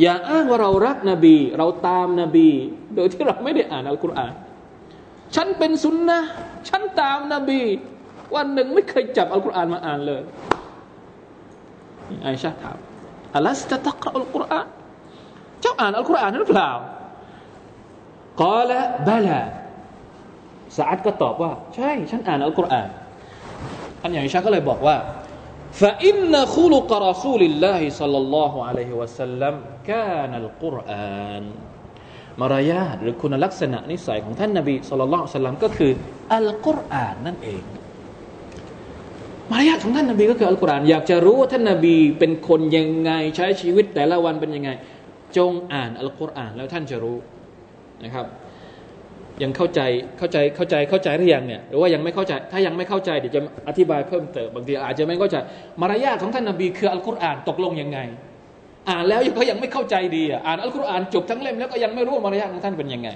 [0.01, 2.49] อย่าอ้างว่าเรารักนบี เราตามนบี
[2.95, 4.33] โดยที่เราไม่ได้อ่านอัลกุรอาน
[5.35, 6.19] ฉันเป็นสุนนะ
[6.69, 7.61] ฉันตามนบี
[8.35, 10.21] วันหนึ่งไม่เคยจับอัลกุรอานมาอ่านเลย
[12.23, 12.77] ไอชาถาม
[13.36, 14.66] อัลสตะตักรอัลกุรอาน
[15.60, 16.70] เจ้าอ่านอัลกุรอานหรือเปล่า
[18.42, 19.40] กอละบลา
[20.76, 22.88] สาอัดก็ตอบว่า ใช่ ฉันอ่านอัลกุรอาน
[24.00, 24.96] ท่านอย่างชาก็เลยบอกว่า
[25.80, 29.54] فإن خلق رسول الله صلى الله عليه وسلم
[29.90, 31.44] كان القرآن
[32.40, 35.92] มารยาทหรือคุณลักษณะนิสัยของท่านนบีสุลต่านสัลลัมก็คือ
[36.34, 37.62] อัลกุรอานนั่นเอง
[39.51, 44.69] มารยาทของท่านนบีก็คืออัลกุรอานอยากจะรู้ว่าท่านนบีเป็นคนยังไงใช้ชีวิตแต่ละวันเป็นยังไง
[45.37, 47.17] จงอ่านอัลกุรอานแล้วท่านจะรู้
[48.03, 48.25] นะครับ
[49.43, 49.81] ยังเข้าใจ
[50.17, 55.35] เข้าใจเข้าใจเข้าใจหรือยังเนี่ยหรือว่ายังไม่เข้าใจถ้ายังไม่เข้าใจเดี๋ยวจะอธิบายเพิ่มเติมบางทีอาจจะไม่เข้าใจ
[55.81, 57.99] มารยาทของท่านนบีคืออัลกุรอานตกลงยังไง
[58.89, 63.09] อ่านแล้วก็ยังไม่เข้าใจดีอ่านอัลกุรอานจบทั้งเล่มแล้วก็ยังไม่รู้มารยาทของท่านเป็นยังไง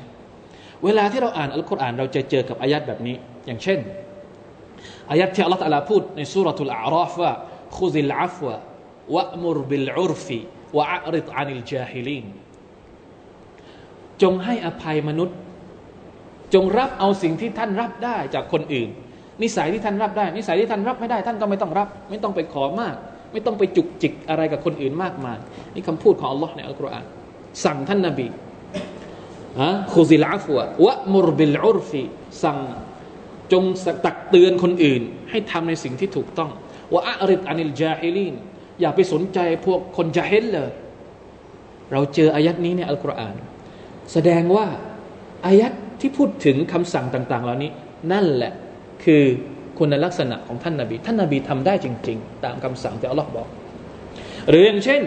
[0.83, 3.15] เวลาที่เราอ่านอัลกุรอานเราจะเจอกับอายัดแบบนี้
[3.45, 3.79] อย่างเช่น
[5.11, 7.31] อายัดที่อัลลอฮฺตะลาพูดในسورة الأعراف ว่า
[7.77, 12.25] خذ العفو وأمر بالعرف وأعرض عن الجاهلين
[14.21, 15.37] จงให้อภัยมนุษย์
[16.53, 18.89] จงรับเอาสิ่งที่ท่านรับได้จากคนอื่น
[19.43, 22.95] นิสัยที่ท่านรับได้ นิสัยที่ท่านรับไม่ได้ ท่านก็ไม่ต้องรับ ไม่ต้องไปขอมาก
[23.31, 25.37] ไม่ต้องไปจุกจิกอะไรกับคนอื่นมากมาย
[25.73, 27.05] นี่คำพูดของอัลลอฮ์ในอัลกุรอาน
[27.65, 28.27] สั่งท่านนบี
[29.59, 32.01] อะ خذ العفو وأمر بالعرف
[32.43, 32.57] สั่ง
[33.53, 33.63] จง
[34.05, 36.51] ตักเตือนคนอื่น ให้ทำในสิ่งที่ถูกต้อง
[36.93, 38.33] وأعرض عن الجاهلين
[38.81, 40.71] อย่าไปสนใจพวกคน جاهل เลย
[41.91, 43.35] เราเจออายัดนี้ในอัลกุรอาน
[44.13, 44.67] แสดงว่า
[45.45, 47.71] อายัดที่พูดถึงคำสั่งต่าง ๆ เหล่านี้
[48.11, 48.53] นั่นแหละ
[49.03, 49.23] คือ
[49.79, 53.47] คุณลักษณะของท่านนาบี ท่านนาบีทำได้จริง ๆ ตามคำสั่งที่อัลลอฮ์บอก
[54.49, 55.01] หรืออย่างเช่น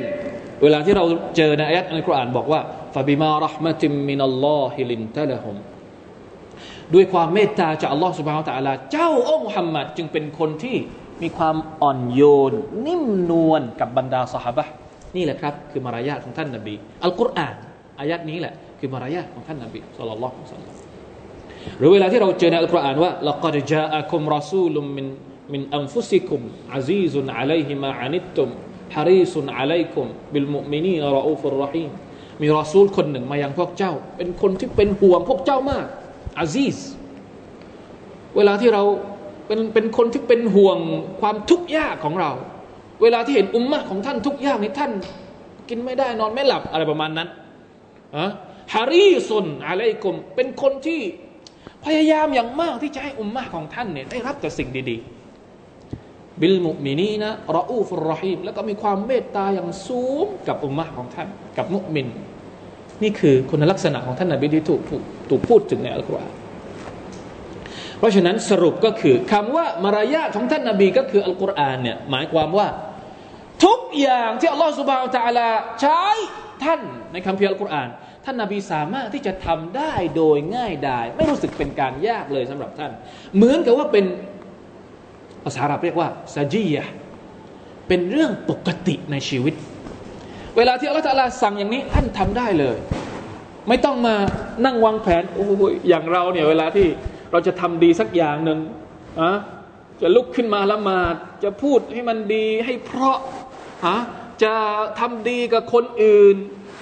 [0.63, 1.05] เวลาที่เรา
[1.37, 2.61] เจอในอายัดในคุรอานบอกว่า
[2.95, 5.57] ฟาบิมารหมติมินัลลอฮิลินตะละฮุม
[6.95, 10.77] ด้วยความเมตตาจากอัลลอฮฺสุบฮานตะลา เจ้าองค์มุฮัมมัดจึงเป็นคนที่
[11.23, 12.53] มีความอ่อนโยน
[12.87, 14.65] นิ่มนวลกับบรรดาสหบะ
[15.17, 17.55] นี่แหละครับคือมารยาทของท่านนบีอัลกุรอาน
[18.01, 20.71] อายัดนี้แหละคือมารยาทของท่านนบีสุลลัลลอานสัลลั
[21.79, 25.07] หรือเวลาที่เราเจอในอัลกุรอานว่าละกอดจาอัคุมรอซูลุมมิน
[25.53, 26.41] มินอัมฟุสิคุม
[26.75, 28.49] อาซีซุนอะลัยฮิมาอานิตุม
[28.95, 31.91] ฮาริสุนอะลัยคุมบิลมุมินีนรออูฟุรรหีม
[32.41, 35.87] มีรอซูลคนหนึ่งมายังพวกเจ้า เป็นคนที่เป็นห่วงพวกเจ้ามาก
[36.39, 36.77] อาซีส
[38.37, 38.83] เวลาที่เรา
[39.47, 40.79] เป็นเป็นคนที่เป็นห่วง
[41.21, 42.33] ความทุกข์ยากของเรา
[43.03, 44.93] เวลาที่เห็นอุมมะของท่านทุกข์ยากนี่ท่าน
[45.69, 47.29] กินไม่ได้นอนไม่หลับอะไรประมาณนั้น
[48.17, 48.27] อะ
[48.75, 51.01] ฮารีซุนอะไรกุมเป็นคนที่
[51.85, 54.97] พยายามอย่างมากที่จะให้อุมมะของท่านเนี่ยได้รับแต่สิ่งดี
[55.69, 62.07] ๆ บิลมุมินีนะรออูฟุรรหีมแล้วก็มีความเมตตาอย่างสูงกับอุมมะของท่าน กับมุมิน
[63.03, 66.33] นี่คือคุณลักษณะของท่านนบีที่ถูกถูกถูกพูดถึงในอัลกุรอาน
[67.99, 72.69] เพราะฉะนั้นสรุปก็คือคำว่ามารยาทของท่านนบีก็คืออัลกุรอานเนี่ยหมายความว่า
[73.65, 75.49] ทุกอย่างที่อัลลอฮฺสุบฮานตะลา
[75.81, 76.03] ใช้
[76.65, 76.81] ท่าน
[77.13, 77.89] ในคำพีอัลกุรอาน
[78.25, 82.93] ท่านนาบีสามารถที่จะทำได้โดยง่ายดาย ไม่รู้สึกเป็นการยากเลยสำหรับท่าน
[83.37, 84.05] เหมือนกับว่าเป็น
[85.45, 86.85] ภาษาอาหรับเรียกว่าซาจียะ
[87.89, 89.55] เป็นเรื่องปกติในชีวิต
[90.57, 92.79] เวลาที่อัลลอฮฺสั่งอย่างนี้ท่านทำได้เลย
[93.69, 94.15] ไม่ต้องมา
[94.65, 96.87] นั่งวางแผนโอ้ยอย่างเราเนี่ยเวลาที่
[97.33, 98.59] เราจะทำดีสักอย่างหนึ่ง
[99.21, 99.33] อะ
[100.03, 103.19] จะลุกขึ้นมาละหมาดจะพูดให้มันดีให้เพราะ
[103.87, 103.99] ฮะ
[104.43, 104.55] จะ
[105.01, 106.37] ทำดีกับคนอื่น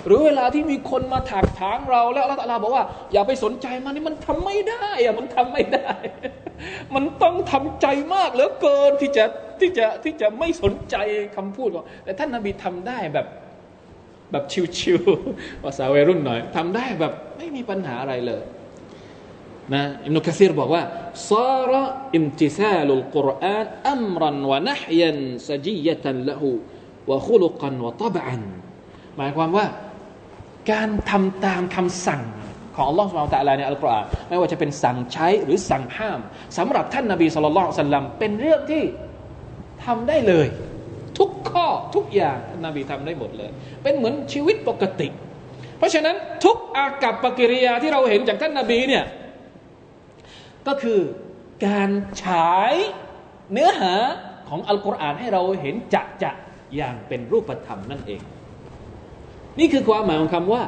[0.07, 5.93] หรือเวลาที่มีคนมาถักถางเราแล้วอัลลอฮฺบอกว่า อย่าไปสนใจมันนี่มันทำไม่ได้อะมันทำไม่ได้
[6.95, 9.25] มันต้องทำใจมากเหลือเกินที่จะ
[9.61, 10.97] ที่จะที่จะไม่สนใจ
[11.37, 13.27] คำพูดของแต่ท่านนาบีทำได้แบบ
[14.33, 14.45] แบบ
[14.79, 18.43] ชิวๆภาษาวัยรุ่นหน่อยทำได้แบบไม่มีปัญหาอะไรเลย
[19.75, 20.83] นะอิมนุกะซีรบอกว่า
[21.31, 21.83] ซาระ
[22.15, 26.49] อิมติซาลุลกุรอานอัมรันวะนะฮยันซจียะตันละหู
[27.11, 28.43] วะคุลุกันวะตบอัน
[29.17, 29.67] หมายความว่า
[30.73, 32.23] การทำตามคำสั่ง
[32.75, 36.21] ของอัลลอฮฺสุบฮานตะลาในอัลกุรอานไม่ว่าจะเป็นสั่งใช้หรือสั่งห้าม
[36.59, 38.83] สำหรับท่านนบีสุลต่านสัลลัมเป็นเรื่องที่
[39.85, 40.47] ทำได้เลย
[41.21, 43.51] ทุกข้อทุกอย่างนบีทำได้หมดเลย
[43.83, 45.09] เป็นเหมือนชีวิตปกติ
[45.79, 49.05] เพราะฉะนั้นทุกอากับปกิริยาที่เราเห็นจากท่านนาบีเนี่ย
[50.67, 51.01] ก็คือ
[51.67, 51.91] การ
[52.23, 52.73] ฉาย
[53.53, 53.95] เนื้อหา
[54.49, 56.31] ของอัลกุรอานให้เราเห็นจะจะ
[56.77, 58.21] อย่างเป็นรูปธรรมนั่นเอง
[59.59, 60.63] นี่คือความหมายของคำว่า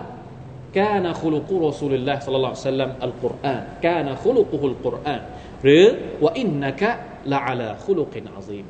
[0.78, 5.22] กานาคุลกุรอสุลิลลาฮ์สัลลัลลอฮุซัลลัมอัลกุรอานกานาคุลุกุฮุลกุรอาน
[5.64, 5.84] หรือ
[6.22, 6.90] ว่าอินนะกะ
[7.32, 8.66] ละอัลาคุลุกินอาซีม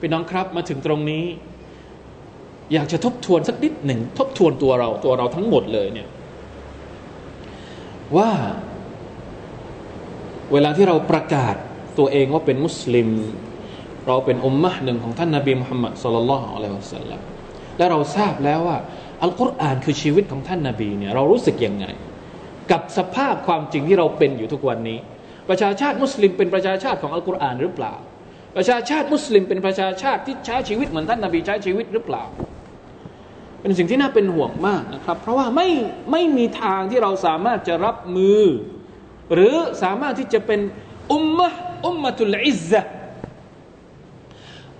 [0.00, 1.24] พี่น้องครับมาถึงตรงนี้
[2.72, 6.08] อยากจะทบทวนสักนิดหนึ่ง ทบทวนตัวเราตัวเราทั้งหมดเลยเนี่ย
[8.16, 8.30] ว่า
[10.52, 11.54] เวลาที่เราประกาศ
[11.98, 13.08] ตัวเองว่าเป็นมุสลิม
[14.08, 17.20] เราเป็นอุมมะหนึ่งของท่านนาบีมุฮัมมัดสุลลัลลอฮุอะลัยฮิวะสัลลัม
[17.78, 18.78] และเราทราบแล้วว่า
[19.22, 21.86] อัลกุรอานคือชีวิตของท่านนาบีเนี่ยเรารู้สึกยังไง
[22.70, 24.98] กับสภาพความจริงที่เราเป็นอยู่ทุกวันนี้
[25.48, 27.94] ประชาชาติมุสลิมเป็นประชาชาติของอัลกุรอานหรือเปล่า
[28.56, 32.24] ประชาชาติมุสลิมเป็นประชาชาติที่ใช้ชีวิตเหมือนท่านนาบีใช้ชีวิตหรือเปล่า
[33.60, 35.68] เป็นสิ่งที่น่าเป็นห่วงมากนะครับ เพราะว่าไม่
[36.12, 38.42] ไม่มีทางที่เราสามารถจะรับมือ
[39.34, 40.60] หรือสามารถที่จะเป็น
[41.12, 41.48] อุมมะ
[41.86, 42.82] อุมมะตุลอิซะ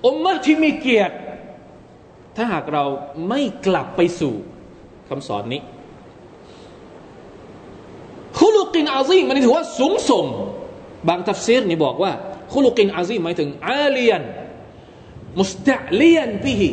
[0.07, 1.17] อุมมะที่มีเกียรติ
[2.37, 2.85] ถ้าหากเรา
[3.29, 4.35] ไม่กลับไปสู่
[5.09, 5.61] คำสอนนี้
[8.39, 10.27] คุลุกินอาซีมันถือว่าสูงส่ง
[11.09, 12.13] บางทัฟซีรนี่บอกว่า
[12.53, 14.23] คุลุกินอาซีหมายถึงอาเลียน
[15.39, 16.71] มุสตะเลียนพิฮี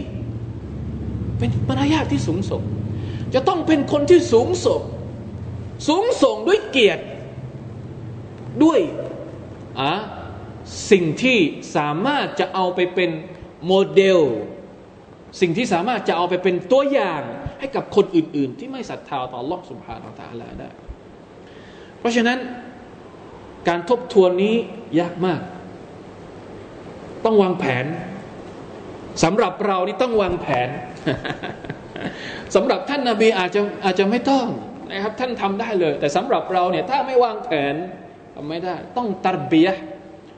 [1.37, 2.63] เป็นมารยาทที่สูงส่ง
[3.33, 4.81] จะต้องเป็นคนที่สูงส่ง
[5.87, 7.03] สูงส่งด้วยเกียรติ
[8.63, 8.79] ด้วย
[9.79, 9.93] อะ
[10.91, 11.37] สิ่งที่
[11.75, 13.11] สามารถจะเอาไปเป็น
[13.65, 14.19] โมเดล
[15.41, 17.21] สิ่งที่สามารถจะเอาไปเป็นตัวอย่าง
[17.59, 20.69] ให้กับคนอื่น ๆ ที่ไม่ศรัทธาต่อลอสุภาต่อตาลาได้
[21.99, 22.37] เพราะฉะนั้น
[23.67, 24.55] การทบทวนนี้
[24.99, 25.41] ยากมาก
[27.26, 27.84] ต้องวางแผน
[29.22, 30.68] สำหรับเรานี่ต้องวางแผน
[32.54, 34.46] สำหรับท่านนาบีอาจจะอาจจะไม่ต้อง
[34.90, 37.74] นะครับท่านทำได้เลย แต่สำหรับเราเนี่ยถ้าไม่วางแผน
[38.34, 39.68] ทำไม่ได้ ต้องตรเบีย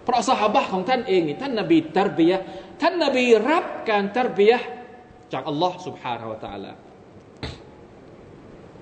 [0.05, 2.33] เพราะสหบะของท่านเองนี่ท่านนาบีตรเบีย
[2.83, 4.53] ท่านนาบีรับการตรเบีย
[5.33, 6.73] จากอัลลอฮ์ سبحانه และ تعالى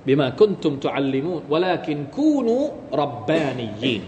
[0.07, 2.64] بما كنتم تعلمون ولكن كونوا
[3.02, 4.02] ربانيين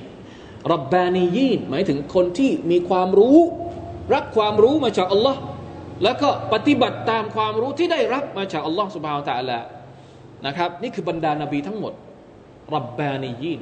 [0.72, 3.38] รับบานียีนหมายถึงคนที่มีความรู้
[4.13, 5.39] รับความรู้มาจากอัลลอฮ์
[6.03, 9.59] แล้วก็ปฏิบัติตามความรู้ที่ได้รับมาจากอัลลอฮ์สุบฮาวตะลา
[10.45, 11.93] นะครับนี่คือบรรดานาบีทั้งหมด
[12.75, 13.59] รับบานียีน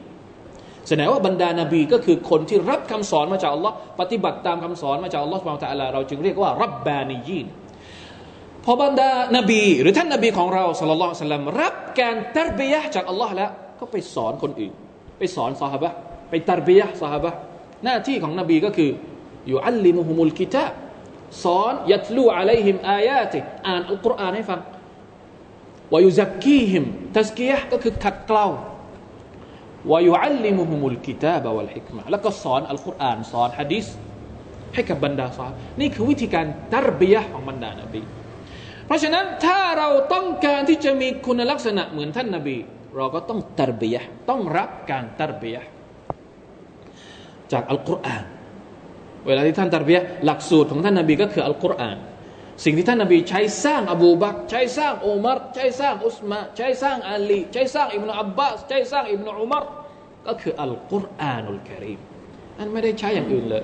[0.87, 7.47] แสดงว่าบรรดานาบีก็คือคนที่รับคำสอนมาจากอัลลอฮ์ปฏิบัติตามคำสอนมาจากอัลลอฮ์สุบฮาวตะลาเราจึงเรียกว่ารับบานียีน
[8.65, 14.73] พอบรรดานบี หรือท่านนบีของเราสัลลัลลอฮุซัลลัมรับการตรบียะจากอัลลอฮ์แล้วก็ไปสอนคนอื่น
[15.17, 15.91] ไปสอนสาฮบะ
[16.29, 17.31] ไปตรบียะสาฮบะ
[17.83, 18.89] หน้าที่ของนบีก็คือ
[19.49, 20.63] ยู่อัลลิมุฮุมุลกิตา
[21.43, 24.59] สอนยัตลูอะลัยฮิมอายาติอ่านอัลกุรอานให้ฟัง
[25.93, 26.83] วายุซักกีฮิม
[27.15, 28.45] ทัสกียะก็คือขัดเกลา
[29.91, 33.87] วายุอัลลิมุฮุมุลกิตาบะวัลฮิกมะแล้วก็สอนอัลกุรอานสอนฮะดิษ
[34.73, 38.01] ให้กับบรรดาซาบนี่คือวิธีการตรบียะของบรรดานบี
[38.85, 42.57] เพราะฉะนั้นถ้าเราต้องการที่จะมีคุณลักษณะเหมือนท่านนาบี
[42.95, 45.61] เราก็ต้องตรบียะต้องรับการตรบียะ
[47.51, 48.23] จากอัลกุรอาน
[49.25, 51.97] เวลาที่ท่านตรบียหลักสูตรของท่านนาบีก็คืออัลกุรอาน
[52.63, 59.63] สิ่งที่ท่านนาบีใช้สร้างอบูบักใช้สร้างอุมัรใช้สร้างอุสมาใช้สร้างอาลีใช้สร้างอิบนาอับบาสใช้สร้างอิบนาอุมัร
[60.27, 61.99] ก็คืออัลกุรอานุลกิริม
[62.59, 63.63] อันไม่ได้ใช้อย่างอื่นเลย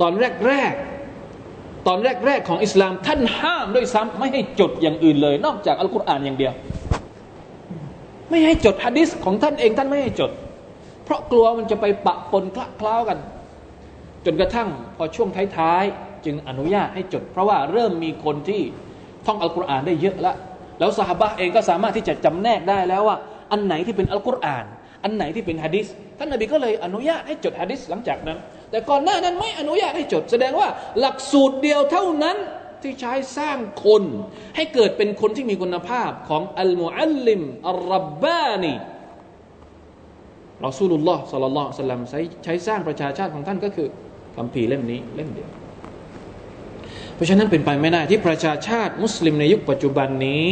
[0.00, 0.12] ตอน
[0.46, 6.52] แรกๆตอนแรกๆของอิสลามท่านห้ามด้วยซ้ำไม่ให้จดอย่างอื่นเลย นอกจากอัลกุรอานอย่างเดียว
[8.30, 10.30] ไม่ให้จดฮะดิษของท่านเองท่านไม่ให้จด
[11.04, 13.18] เพราะกลัวมันจะไปปะปนคละเคล้ากัน
[14.26, 18.62] จนกระทั่งพอช่วงท้ายๆ จึงอนุญาตให้จด เพราะว่าเริ่มมีคนที่
[19.26, 20.36] ท่องอัลกุรอานได้เยอะล้ว
[20.78, 23.16] แล้วสหบะเองก็สามารถที่จะจำแนกได้แล้วว่า
[23.52, 24.64] อันไหนที่เป็นอัลกุรอาน
[25.04, 25.86] อันไหนที่เป็นฮะดิษ
[26.18, 28.38] ท่านนบีก็เลยอนุญาตให้จดฮะดิษหลังจากนั้น
[28.70, 30.68] แต่ก่อนหน้านั้นไม่อนุญาตให้จด แสดงว่า
[31.00, 32.36] หลักสูตรเดียวเท่านั้น
[32.82, 34.02] ที่ใช้สร้างคน
[34.56, 38.74] ให้เกิดเป็นคนที่มีคุณภาพของอัลมุอัลลิมอัลรับบานี
[40.66, 43.88] รอสูลุลลอฮ์สัลลัลลอฮุสัลลัมใช้ใช้สร้างประชาชาติของท่านก็คือ
[44.35, 45.49] คำพีเล่มนี้เล่มเดียว
[47.15, 50.45] เพราะฉะนั้นเป็นไปไม่ได้ที่ประชาชาติมุสลิมในยุคปัจจุบันนี้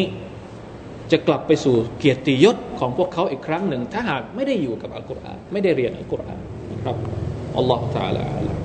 [1.11, 6.97] จะกลับไปสู่เกียรติยศของพวกเขาอีกครั้งหนึ่ง ถ้าหากไม่ได้อยู่กับอัลกุรอานไม่ได้เรียนอัลกุรอานนะครับ
[7.61, 8.59] الله تعالى أعلم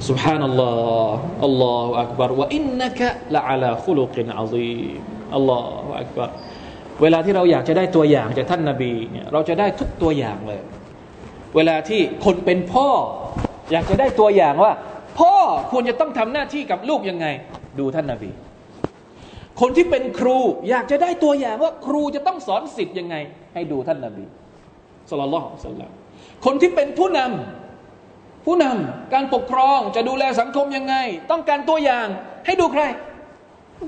[0.00, 1.08] سبحان الله
[1.46, 5.00] الله أكبر وإنك لعلى خلق عظيم
[5.34, 6.30] อัลลอฮฺอักบาร
[7.02, 10.60] เวลาที่เราอยากจะได้ตัวอย่างจากท่านนาบีเนี่ยเราจะได้ทุกตัวอย่างเลย
[11.56, 12.88] เวลาที่คนเป็นพ่อ
[13.71, 14.71] อยากจะได้ตัวอย่างว่า
[15.19, 15.33] พ่อ
[15.71, 17.27] ควรจะต้องทำหน้าที่กับลูกยังไง
[17.79, 18.31] ดูท่านนาบี
[19.61, 20.37] คนที่เป็นครู
[20.69, 23.15] อยากจะได้ตัวอย่างว่าครูจะต้องสอนสิทธิ์ยังไง
[23.53, 24.25] ให้ดูท่านนาบี
[25.09, 25.27] สุลต่า
[25.59, 25.91] นสัลลัม
[26.45, 30.95] คนที่เป็นผู้นำผู้นำการปกครองจะดูแลสังคมยังไง
[31.31, 32.07] ต้องการตัวอย่าง
[32.45, 32.83] ให้ดูใคร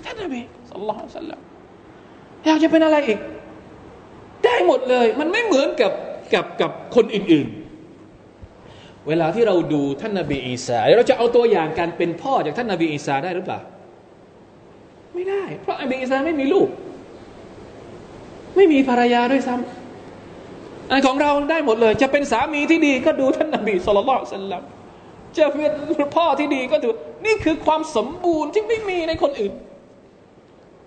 [0.06, 1.40] ท่านนบีสุลต่านสัลลัม
[2.46, 3.20] อยากจะเป็นอะไรอีก
[4.46, 5.92] ได้หมดเลย มันไม่เหมือนกับ
[6.34, 7.48] กับกับคนอื่น
[9.08, 13.60] เวลาที่เราดูท่านนาบีอีสาเราจะเอาตัวอย่างการเป็นพ่อจากท่านนาบีอีสาได้หรือเปล่า
[15.13, 16.67] ไม่ได้ เพราะนบีอีสาไม่มีลูก
[18.56, 24.63] ไม่มีภรรยาด้วยซ้ำอันของเราได้หมดเลย จะเป็นสามีที่ดีก็ดูท่านนบีสุลต่านสัลลัม
[25.38, 25.72] จะเป็น
[26.15, 26.89] พ่อที่ดีก็ดู
[27.26, 29.54] นี่คือความสมบูรณ์ที่ไม่มีในคนอื่น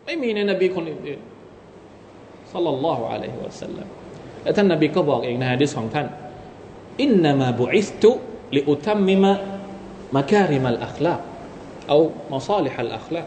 [0.06, 3.86] ไม่มีในนบีคนอื่นๆสัลลัลลอฮุอะลัยฮิวะสัลลัม
[4.42, 6.06] และท่านนบีก็บอกเองในฮะดิษของท่าน
[7.02, 8.10] อินนามาบุอิสตุ
[8.56, 9.32] ลิอุตัมมิมะ
[10.16, 11.14] มาการิมัลอัคลา
[11.88, 11.98] เอา
[12.32, 13.22] มาซาลิฮัลอัคลา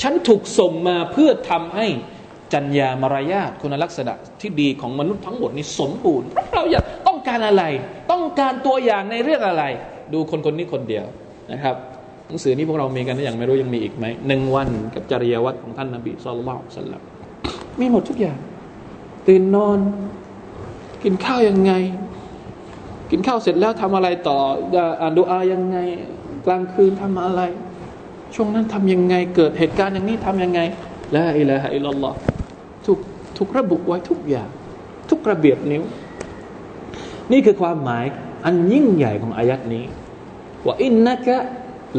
[0.00, 1.86] ฉันถูกส่งมาเพื่อทำให้
[2.52, 7.64] จัญญามารยาทคุณลักษณะที่ดีของมนุษย์ทั้งหมดนี้สมบูรณ์เราอยากต้องการอะไร
[8.12, 9.64] ต้องการตัวอย่างในเรื่องอะไร
[10.12, 11.04] ดูคนคนนี้คนเดียว
[11.52, 11.76] นะครับ
[12.28, 17.00] หนังสือนี้พวกเรามีกันอย่างไม่รู้ยังมีอีกไหมหนึ่งวันกับจริยวัตรของท่านนบีสุลต่านสัลลัม
[17.80, 18.38] มีหมดทุกอย่าง
[19.26, 19.78] ตื่นนอน
[21.02, 21.72] กินข้าวยังไง
[23.10, 24.38] กินข้าวเสร็จแล้วทำอะไรต่อ
[25.00, 25.78] อ่านดูอายังไง
[26.46, 27.40] กลางคืนทำอะไร
[28.34, 30.60] ช่วงนั้นทำยังไง เกิดเหตุการณ์อย่างนี้ทำยังไง
[31.16, 32.16] ละอิละฮะอิลลัลอฮ์
[32.86, 32.98] ถูก
[33.36, 34.48] ถูกระบุไว้ทุกอย่าง
[35.10, 35.82] ทุกระเบียบนิ้ว
[37.32, 38.04] นี่คือความหมาย
[38.44, 39.84] อันยิ่งใหญ่ของอายัดนี้
[40.66, 41.36] ว่าอินนักะ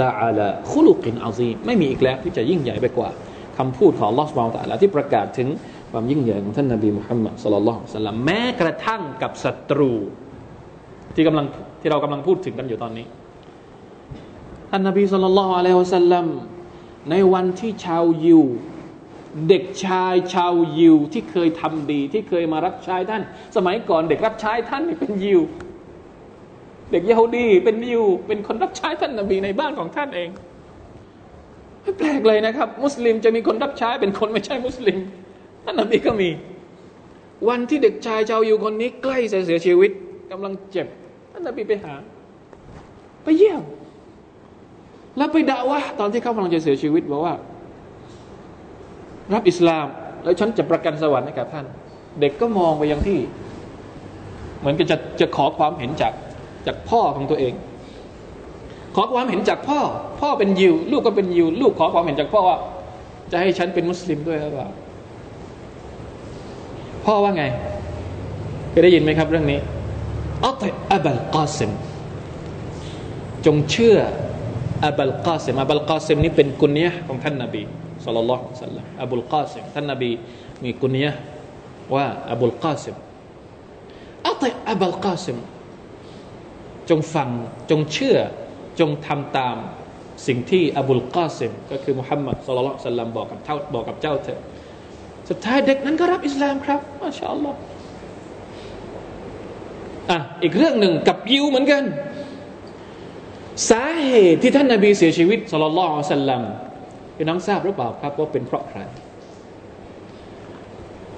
[0.01, 3.09] ละอาลาคุลุกินอาซีไม่มีอีกแล้วที่จะยิ่งใหญ่ไปกว่า
[3.57, 5.47] คำพูดของลอสมาตาลาที่ประกาศถึง
[5.91, 9.93] ความยิ่งใหญ่ของท่านนบีมุฮัมมัดสุลลัลสัลลัมแม้กระทั่งกับศัตรู
[11.17, 11.45] ที่กำลัง
[11.81, 13.05] ที่เรากำลังพูดถึงกันอยู่ตอนนี้
[14.69, 16.25] ท่านนบีสุลต่านละอะลัยฮิวสัลลัม
[17.11, 18.43] ในวันที่ชาวยิว
[19.49, 23.21] เด็กชายชาวยิวที่เคยทำดี ที่เคยมารับใช้ท่าน
[23.55, 25.41] สมัยก่อนเด็กรับใช้ท่านเป็นยิว
[26.91, 30.29] เด็กยาฮูดีเป็นยิว เป็นคนรับใช้ท่านนบีในบ้านของท่านเอง
[31.81, 34.97] ไม่แปลกเลยนะครับ มุสลิมจะมีคนรับใช้เป็นคนไม่ใช่มุสลิม
[35.63, 36.29] ท่านนบีก็มี
[37.49, 39.91] วันที่เด็กชายชาวยิวคนนี้ใกล้จะเสียชีวิต
[40.31, 40.87] กำลังเจ็บ
[41.37, 41.93] ท่านนบีไปหา
[43.23, 43.61] ไปเยี่ยม
[45.17, 47.35] แล้วไปด่าว่าตอนที่เขากำลังจะเสียชีวิตบอกว่า
[49.33, 49.85] รับอิสลาม
[50.23, 51.65] แล้วฉันจะประกันสวรรค์ให้กับท่าน
[52.19, 53.19] เด็กก็มองไปยังที่
[54.59, 56.13] เหมือนกับจะจะขอความเห็นจาก
[56.67, 57.53] จากพ่อของตัวเอง
[58.95, 59.79] ขอความเห็นจากพ่อ
[60.21, 62.57] พ่อเป็นยิว ลูกก็เป็นยิว ลูกขอความเห็นจากพ่อว่า
[63.31, 64.69] จะให้ฉันเป็นมุสลิมด้วยหรือเปล่า
[67.05, 67.43] พ่อว่าไง
[68.69, 69.59] เคยได้ยินไหมครับเรื่องนี้
[70.45, 71.71] อัตอับัลกาซิม
[73.45, 73.97] จงเชื่อ
[74.85, 77.63] อับัลกาซิมอับัลกาซิมนี่เป็นกุนยะของท่านนาบี
[78.05, 80.11] สัลลัลลอฮุสัลลัมอับุลกาซิมท่านนบี
[80.63, 81.11] มีกุนียะ
[81.95, 82.95] ว่าอับุลกาซิม
[84.27, 85.37] อัตอับุลกาซิม
[86.89, 87.29] จงฟัง
[87.69, 88.17] จงเชื่อ
[88.79, 89.57] จงทำตาม
[90.27, 94.39] สิ่งที่อับุลกาซิมก็คือมุฮัมมัดสุลลัลสัลลัมบอกกับเจ้าบอกกับเจ้าเถอะ
[95.29, 97.57] สุดท้ายเด็กนั้นก็รับอิสลามครับมาชาอัลลอฮ์
[100.09, 101.83] อะอีกเรื่องหนึ่งกับยิวเหมือนกัน
[103.69, 106.41] สาเหตุที่ท่านนาบีเสียชีวิตสุลลัลอฮสัลลัม
[107.15, 108.79] พี่น้องทราบหรือเปล่าครับว่าเป็นเพราะใคร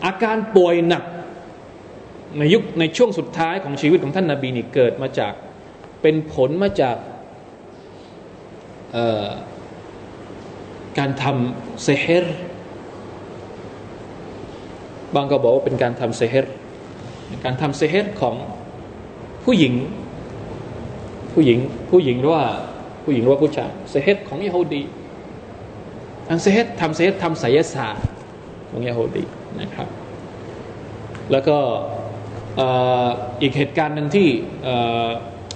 [0.06, 1.04] อาการป่วยหนัก
[2.38, 5.34] ในยุคในช่วงสุดท้ายของชีวิตของท่านนาบีนี่เกิดมาจาก
[6.02, 6.98] เป็นผลมาจาก
[11.00, 12.38] การทำเซฮร์
[15.16, 16.54] บางก็บอกว่าเป็นการทำเซฮร์
[17.46, 18.36] การทำเซฮร์ของ
[19.52, 19.76] ผู้หญิง
[21.34, 21.60] ผู้หญิง
[21.90, 22.46] ผู้หญิงหรือว่า
[23.04, 24.84] ผู้หญิงหรือว่าผู้ชายเซฮร์ของยิฮูดี
[26.30, 28.06] อันเซฮทำเซฮทำไสยศาสตร์
[28.70, 29.24] ของยาฮูดี
[29.62, 29.88] นะครับ
[31.32, 31.58] แล้วก็
[33.42, 34.28] อีกเหตุการณ์หนึ่งที่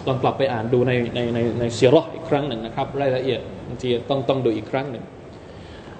[0.07, 5.03] ลองกลับไปอ่านดูในในในในเซีรออีกครั้งหนึ่งนะครับ รายละเอียดบางทีต้องต้องดูอีกครั้งหนึ่ง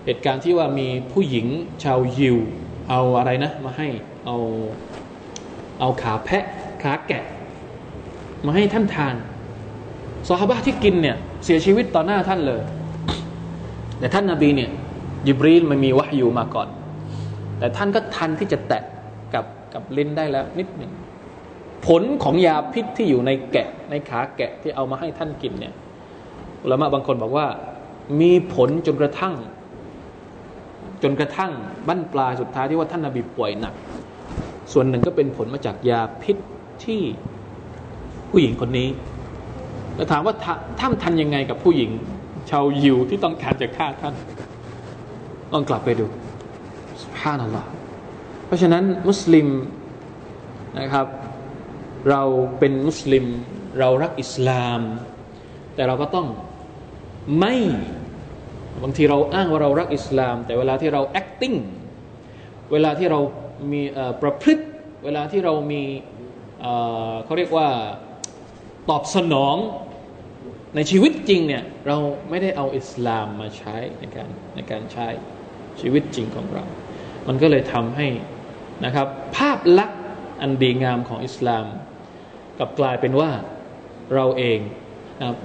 [0.06, 1.48] เหตุการณ์ที่ว่ามีผู้หญิง
[1.84, 2.38] ชาวยิว
[2.90, 3.88] เอาอะไรนะ มาให้
[4.26, 4.38] เอา
[5.80, 6.46] เอาขาแพะ
[6.84, 7.24] ขาแกะ
[8.46, 9.16] มาให้ท่านทาน
[10.28, 12.62] สฮาบะที่กินเนี่ยเสียชีวิตต่อหน้าท่านเลย
[14.00, 14.70] แต่ท่านนาบีเนี่ย
[15.28, 16.68] ยิบรีลมันมีวะอยู่มาก่อน
[17.60, 18.84] แต่ท่านก็ทันที่จะแตะ
[19.34, 20.92] กับกับลิ้นได้แล้วนิดหนึ่ง
[21.88, 25.74] ผลของยาพิษที่อยู่ในแกะในขาแกะที่เอามาให้ท่านกินเนี่ย
[26.64, 27.48] อุลามะบางคนบอกว่า
[28.22, 29.34] มีผลจนกระทั่ง
[31.04, 31.52] จนกระทั่ง
[31.88, 33.74] บั้นปลายสุดท้ายที่ว่าท่านนาบีป่วยหนัก
[34.72, 36.38] ส่วนหนึ่งก็เป็นผลมาจากยาพิษ
[36.84, 37.02] ที่
[38.34, 38.90] ผู้หญิงคนนี้
[39.96, 40.36] แล้วถามว่า
[40.80, 41.92] ท่านทันยังไงกับผู้หญิง
[42.50, 44.16] ชาวยิวที่ต้องการจะฆ่าท่าน
[45.54, 46.06] ลองกลับไปดู
[47.22, 47.70] ฮานัลลอฮ์
[48.46, 49.48] เพราะฉะนั้นมุสลิม
[50.80, 51.08] นะครับ
[52.10, 52.22] เรา
[52.60, 53.26] เป็นมุสลิม
[53.80, 54.82] เรารักอิสลาม
[55.76, 56.28] แต่เราก็ต้อง
[57.40, 57.56] ไม่
[58.84, 61.58] บางทีเราอ้างว่าเรารักอิสลาม แต่เวลาที่เรา acting
[62.72, 63.20] เวลาที่เรา
[63.72, 63.82] มี
[64.22, 64.64] ประพฤติ
[65.04, 65.82] เวลาที่เรามี
[67.26, 67.70] เขาเรียกว่า
[68.90, 69.56] ตอบสนอง
[70.76, 71.98] ในชีวิตจริงเนี่ยเรา
[72.30, 75.08] ไม่ได้เอาอิสลามมาใช้ในการในการใช้
[75.80, 76.64] ชีวิตจริงของเรา
[77.28, 78.08] มันก็เลยทำให้
[78.86, 79.08] นะครับ
[79.38, 80.00] ภาพลักษณ์
[80.42, 81.66] อันดีงามของอิสลาม
[82.60, 83.32] กับกลายเป็นว่า
[84.16, 84.60] เราเอง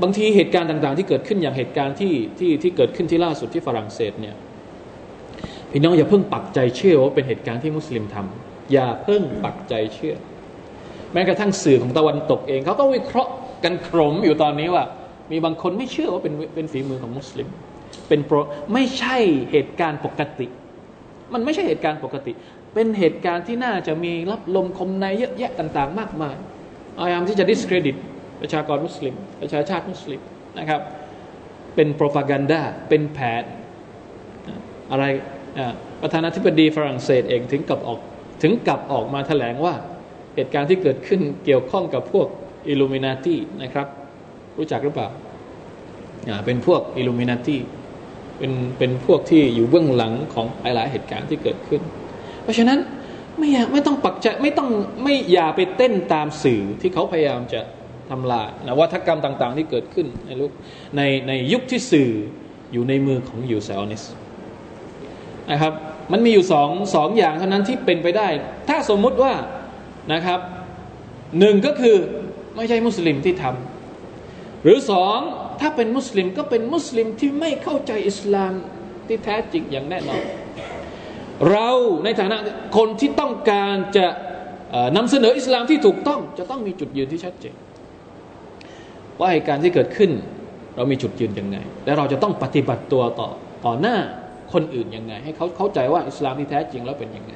[0.02, 4.36] บางทีเหตุการณ์ต่าง ๆ ที่เกิดขึ้นอย่างเหตุการณ์ที่ที่ที่เกิดขึ้นที่ล่าสุดที่ฝรั่งเศสเนี่ย
[5.70, 10.14] พี่น้องอย่าเพิ่งปักใจเชื่อว่าเป็นเหตุการณ์ที่มุสลิมทำอย่าเพิ่งปักใจเชื่อ
[11.12, 13.32] แม้กระทั่งสื่อของตะวันตกเองเขาก็วิเคราะห์
[13.64, 14.84] กันขมอยู่ตอนนี้ว่า
[15.30, 17.48] มีบางคนไม่เชื่อว่าเป็นเป็นฝีมือของมุสลิม
[18.08, 18.36] เป็นโปร
[18.74, 19.16] ไม่ใช่
[19.52, 20.46] เหตุการณ์ปกติ
[21.32, 22.32] มันไม่ใช่เหตุการณ์ปกติ
[22.74, 26.36] เป็นเหตุการณ์ที่น่าจะมีรับลมคมในเยอะแยะต่าง ๆ มากมาย
[26.96, 27.96] พยายามที่จะ discredit
[28.40, 30.20] ประชากรมุสลิม ประชาชาติมุสลิม
[30.58, 30.80] นะครับ
[31.74, 33.44] เป็นโปรปากันดาเป็นแผน
[34.90, 35.04] อะไร
[36.02, 38.00] ประธานาธิบดีฝรั่งเศสเองถึงกับออก
[38.42, 39.74] ถึงกับออกมาแถลงว่า
[40.38, 42.26] เหตุการณ์ที่เกิดขึ้นเกี่ยวข้องกับพวก
[42.68, 43.86] อิลูมินาตีนะครับ
[44.58, 45.08] รู้จักหรือเปล่า
[46.46, 47.58] เป็นพวกอิลูมินาตี
[48.38, 51.82] เป็นเป็นพวกที่อยู่เบื้องหลังของหลายเหตุการณ์ที่เกิดขึ้น
[52.42, 52.78] เพราะฉะนั้น
[53.38, 54.68] ไม่อยากไม่ต้องปักใจไม่ต้อง
[55.02, 57.60] ไม่อย่าไปเต้นตามสื่อที่เขาพยายามจะ
[58.10, 60.52] ทำลายนวัตกรรมต่าง ๆ ที่เกิดขึ้นในลุก
[60.96, 62.10] ในในยุคที่สื่อ
[62.72, 64.02] อยู่ในมือของยิวไซออนิสต์
[65.50, 65.72] นะครับ
[66.12, 68.28] มันมีอยู่สองสองอย่างเท่านั้นที่เป็นไปได้
[68.68, 69.32] ถ้าสมมุติว่า
[70.12, 70.40] นะครับ
[71.38, 71.96] หนึ่งก็คือ
[72.56, 75.18] ไม่ใช่มุสลิมที่ทำหรือสอง
[75.60, 78.52] ถ้าเป็นมุสลิมก็เป็นมุสลิมที่ไม่เข้าใจอิสลาม
[79.06, 80.22] ที่แท้จริงอย่างแน่นอน
[81.50, 81.70] เรา
[82.04, 82.36] ในฐานะ
[82.76, 84.06] คนที่ต้องการจะ
[84.96, 87.54] นำเสนออิสลามที่ถูกต้อง จะต้องมีจุดยืนที่ชัดเจน
[89.18, 90.10] ว่าเหตุการณ์ที่เกิดขึ้น
[90.76, 93.28] เรามีจุดยืนยังไง และเราจะต้องปฏิบัติตัวต่อ
[93.64, 93.96] ต่อหน้า
[94.52, 97.34] คนอื่นยังไง ให้เขาเข้าใจว่าอิสลามที่แท้จริงแล้วเป็นยังไง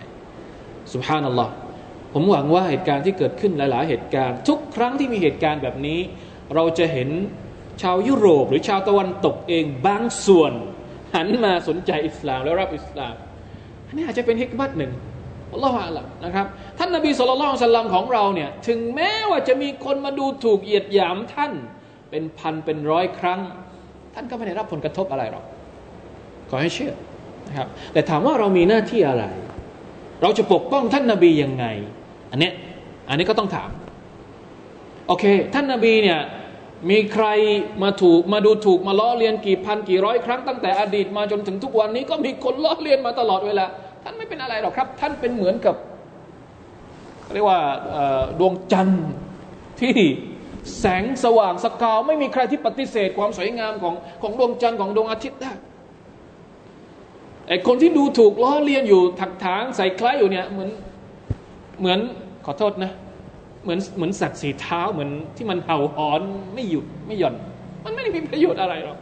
[0.92, 1.52] สุภานัลลอฮ์
[2.12, 6.00] ผมหวังว่าเหตุการณ์ที่เกิดขึ้นหลาย ๆ เหตุการณ์ ทุกครั้งที่มีเหตุการณ์แบบนี้
[6.54, 7.08] เราจะเห็น
[7.82, 10.52] ชาวยุโรป หรือชาวตะวันตกเองบางส่วน
[11.14, 13.14] หันมาสนใจอิสลามแล้วรับอิสลาม
[13.86, 14.92] อันนี้อาจจะเป็นฮิกมัตหนึ่ง
[15.52, 16.46] อัลลอฮฺอะลันะครับ
[16.78, 21.52] ท่านนบีสุลต่านสัลลัมของเราเนี่ยถึงแม้ว่าจะมีคนมาดูถูกเหยียดหยามท่าน
[22.10, 23.40] เป็นพันเป็นร้อยครั้ง
[24.14, 25.44] ท่านก็ไม่ได้รับผลกระทบอะไรหรอก
[26.50, 26.92] ขอให้เชื่อ
[27.48, 29.24] นะครับแต่ถามว่าเรามีหน้าที่อะไร
[30.22, 31.66] เราจะปกป้องท่านนาบียังไง
[32.32, 32.50] อันนี้
[33.08, 33.70] อันนี้ก็ต้องถาม
[35.06, 35.24] โอเค
[35.54, 36.20] ท่านนาบีเนี่ย
[36.90, 37.26] มีใคร
[37.82, 43.66] มาถูกมาดูถูกมาล้อเลียนกี่พันกี่ร้อยครั้งตั้งแต่อดีตมาจนถึงทุกวันนี้ก็มีคนล้อเลียนมาตลอดเวลา
[44.04, 45.76] ท่านไม่เป็นอะไรหรอกครับ ท่านเป็นเหมือนกับ
[47.34, 47.60] เรียกว่า
[48.38, 49.04] ดวงจันทร์
[49.80, 49.94] ที่
[50.80, 55.52] แสงสว่างสกาว ไม่มีใครที่ปฏิเสธความสวยงามของของดวงจันทร์ของดวงอาทิตย์ได้
[57.48, 60.70] ไอคนที่ดูถูกล้อเลียนอยู่ถักถางใส่คล้ายอยู่เนี่ยเหมือน
[61.80, 61.98] เหมือน
[62.46, 62.92] ขอโทษนะ
[63.62, 66.20] เหมือนเหมือนสัตว์สีเท้าเหมือนที่มันเห่าหอน
[66.54, 67.34] ไม่หยุดไม่หย่อน
[67.84, 68.98] มันไม่ได้มีประโยชน์อะไรหรอก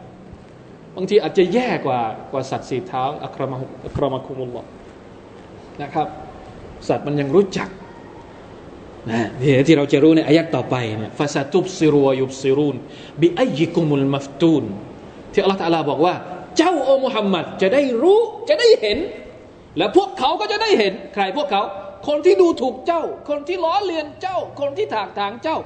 [0.95, 1.99] บางทีอาจจะแย่กว่า
[2.31, 3.53] กว่าสัตว์สีเท้าอัครม
[3.85, 4.63] อัครมคุมุลลอ
[5.81, 6.07] นะครับ
[6.87, 7.69] สัตว์มันยังรู้จัก
[9.09, 9.27] นะ
[9.67, 12.75] ที่เราจะรู้ในอายักต่อไปเนี่ยฟาซาตุบซิรัวยุบซิรุน
[13.21, 14.63] บิอัยิกุมุลมัฟตูน
[15.33, 16.13] ที่อัลลอฮฺตาลาบอกว่า
[16.57, 18.19] เจ้าโอมุฮัมมัดจะได้รู้
[18.49, 18.97] จะได้เห็น
[19.77, 21.61] และพวกเขาก็จะได้เห็นใครพวกเขา
[22.07, 25.57] คนที่ดูถูกเจ้า คนที่ล้อเลียนเจ้า คนที่ถากถางเจ้า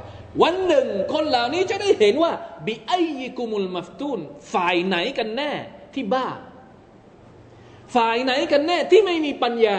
[0.43, 2.31] วันหนึ่ง คนเหล่านี้จะได้เห็นว่า
[2.65, 4.19] บิไอยิกุมุลมัฟตูน
[4.53, 5.51] ฝ่ายไหนกันแน่
[5.95, 6.27] ที่บ้า
[7.95, 9.77] ฝ่ายไหนกันแน่ที่ไม่มีปัญญา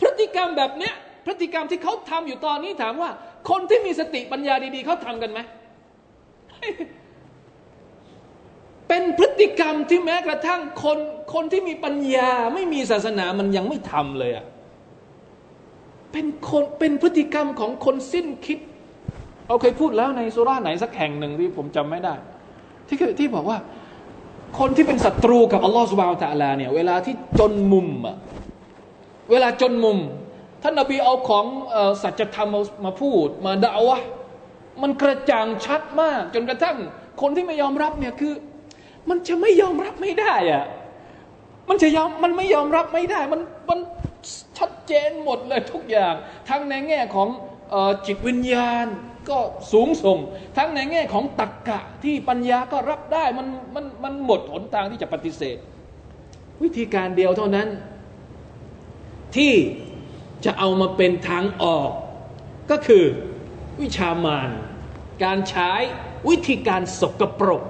[0.00, 3.10] พฤติกรรมแบบเนี้ยพฤติกรรมที่เขาทำอยู่ตอนนี้ถามว่า
[3.50, 5.40] คนที่มีสติปัญญาดีๆเขาทำกันไหม
[8.88, 10.98] เป็นพฤติกรรมที่แม้กระทั่งคน
[11.34, 14.44] คนที่มีปัญญาไม่มีศาสนามันยังไม่ทำเลยอะ
[16.14, 18.58] เป็นคนเป็นพฤติกรรมของคนสิ้นคิด
[19.48, 22.14] เราเคยพูดแล้วในสุราไหนสักแห่งหนึ่งที่ผมจำไม่ได้
[22.88, 23.58] ที่ที่บอกว่า
[24.58, 28.16] คนที่เป็นศัตรูกับอัลลอฮฺสุบานตะลาเนี่ย เวลาที่จนมุมอะ
[29.30, 29.98] เวลาจนมุม
[30.62, 31.44] ท่านนบีเอาของ
[32.02, 32.48] สัจธรรม
[32.84, 33.98] มาพูด มาด่าวะ
[34.82, 36.76] มันกระจ่างชัดมาก จนกระทั่ง
[37.20, 38.34] คนที่ไม่ยอมรับเนี่ยคือ
[39.08, 40.64] มันจะไม่ยอมรับไม่ได้อะ
[41.68, 43.78] มันจะยอมมันไม่ยอมรับไม่ได้ มันมัน
[44.64, 46.14] ชัดเจนหมดเลยทุกอย่าง
[46.48, 47.28] ทั้งในแง่ของ
[48.06, 48.86] จิตวิญญาณ
[49.30, 49.38] ก็
[49.72, 50.18] สูงส่ง
[50.56, 55.56] ทั้งในแง่ของตรรกกะที่ปัญญาก็รับได้มันมันมันหมดหนทางที่จะปฏิเสธ
[56.62, 57.68] วิธีการเดียวเท่านั้น
[59.36, 59.52] ที่
[60.44, 61.90] จะเอามาเป็นทางออก
[62.70, 63.04] ก็คือ
[63.80, 64.50] วิชามาน
[65.24, 65.70] การใช้
[66.28, 67.62] วิธีการสกรปรก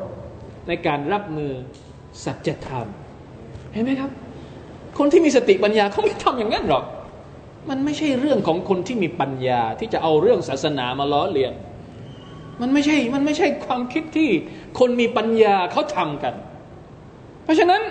[0.68, 1.52] ในการรับมือ
[2.24, 2.86] สัจธรรม
[3.72, 4.10] เห็นไหมครับ
[4.98, 6.84] คนที่มีสติปัญญาเขาไม่ทำอย่างนั้นหรอก
[7.70, 11.52] มันไม่ใช่เรื่องของคนที่มีปัญญาที่จะเอาเรื่องศาสนามาล้อเลียน
[12.60, 14.30] มันไม่ใช่ มันไม่ใช่ความคิดที่
[14.78, 16.34] คนมีปัญญาเขาทำกัน
[17.44, 17.82] เพราะฉะนั้น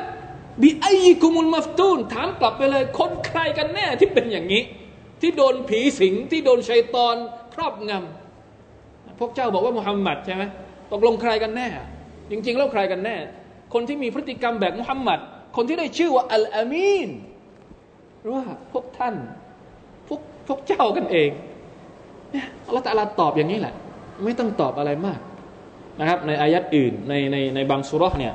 [0.62, 0.86] บีไอ
[1.22, 4.64] กุมุลมัฟตูนถามกลับไปเลย คนใครกันแน่ที่เป็นอย่างนี้
[5.22, 7.16] ที่โดนผีสิงที่โดนชัยตอน
[7.54, 10.44] ครอบงำพวกเจ้าบอกว่ามุฮัมมัดใช่ไหม
[10.92, 11.68] ตกลงใครกันแน่
[12.30, 13.16] จริง ๆ แล้วใครกันแน่
[13.74, 15.20] คนที่มีพฤติกรรมแบบมุฮัมมัด
[15.57, 17.09] คนที่ได้ชื่อว่าอัลอามีน
[18.25, 19.15] รู้ว่าพวกท่าน
[20.09, 21.31] พวกพวกเจ้ากันเอง
[22.33, 23.75] เนี่ยอัลลอฮฺตาลาตอบอย่างนี้แหละ
[24.25, 25.21] ไม่ต้องตอบอะไรมาก
[26.01, 28.35] นะครับ ในอายัดอื่นในในในบางสุรษเนี่ย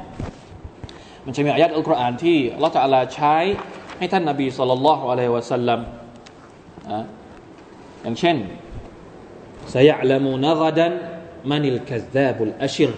[1.25, 3.35] มันจะมีอายัดอัลกุรอานที่อัลลอฮฺตาลาใช้
[3.97, 5.79] ให้ท่านนบีสุลต่านละฮ์อะลัยวะสัลลัม
[8.03, 8.37] อย่างเช่น
[9.75, 10.87] سيعلمون غدا
[11.51, 12.91] من الكذاب الأشر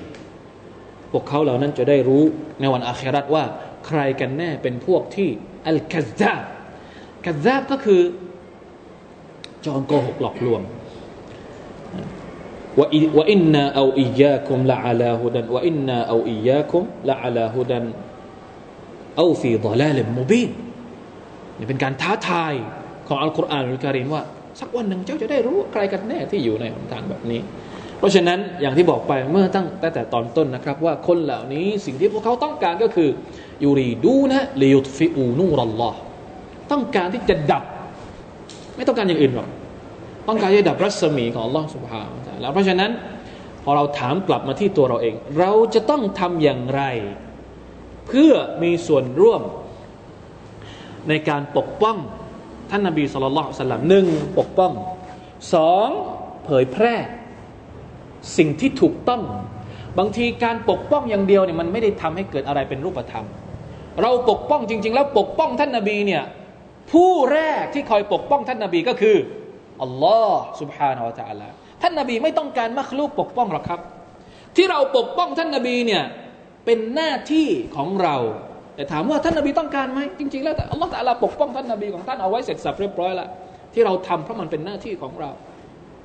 [1.12, 2.24] พวกเขาเหล่านั้นจะได้รู้
[2.60, 3.44] ในวันอาคราตว่า
[3.91, 5.29] ใครกันแน่เป็นพวกที่
[5.69, 6.43] อัลกัซซาบ
[7.25, 8.01] กัซซาบก็คือ
[9.65, 10.63] จอมโกหกหลอกลวง
[12.79, 12.87] ว่า
[13.33, 17.85] อินนาเอาอียาคุมละอาลาฮุดันว่าอินนาเอาอียาคุมละอาลาฮุดัน
[19.17, 20.51] เอาฟีดลาลมุบิน
[21.59, 22.55] นี่เป็นการท้าทาย
[23.09, 24.23] ของอัลกุรอานอัลกิริมว่า
[24.61, 27.41] สักวันหนึ่งเจ้าจะได้รู้ใครกันแน่ที่อยู่ในหนทางแบบนี้
[27.99, 33.11] เพราะฉะนั้นอย่างที่บอกไปเมื่อตั้งแต่ตอนต้นนะครับ ว่าคนเหล่านี้สิ่งที่พวกเขาต้องการก็คือ
[33.65, 35.99] ยูรีดูนะลิยุตฟิอูนูรัลลอฮ์
[36.71, 37.65] ต้องการที่จะดับ
[38.77, 39.49] ไม่ต้องการอย่างอื่นหรอก
[40.29, 42.03] ต้องการจะดับรัศมีของอัลลอฮ์สุบฮา
[42.41, 42.91] แล้วเพราะฉะนั้น
[43.65, 46.83] พอเราถามกลับมาที่ตัวเราเอง เราจะต้องทำอย่างไร
[48.07, 48.33] เพื่อ
[48.63, 49.43] มีส่วนร่วม
[51.09, 51.97] ในการปกป้อง
[52.71, 54.07] ท่านนบีสุลต่านสัลลัมหนึ่ง
[54.39, 54.73] ปกป้อง
[55.55, 55.89] สอง
[56.45, 56.95] เผยแพร่
[58.37, 59.23] สิ่งที่ถูกต้อง
[59.99, 63.27] บางทีการปกป้องอย่างเดียวเนี่ยมันไม่ได้ทำให้เกิดอะไรเป็นรูปธรรม
[64.02, 66.24] เราปกป้องจริง ๆ แล้วปกป้องท่านนาบีเนี่ย
[66.92, 69.18] ผู้แรกที่คอยปกป้องท่านนาบีก็คือ
[69.84, 71.48] อัลลอฮ์ سبحانه และ تعالى
[71.82, 73.80] ท่านนาบีไม่ต้องการมักลูกปกป้องหรอกครับ
[74.56, 76.04] ที่เราปกป้องท่านนาบีเนี่ย
[76.66, 78.16] เป็นหน้าที่ของเรา
[78.76, 83.30] แต่ถามว่าท่านนาบีต้องการไหมจริง ๆ แล้วแต่อัลลอฮ์ตะลาปกป้องท่านนาบีของท่านเอาไว้เสร็จสับเรียบร้อยแล้ว
[83.74, 85.30] ที่เราทำเพราะมันเป็นหน้าที่ของเรา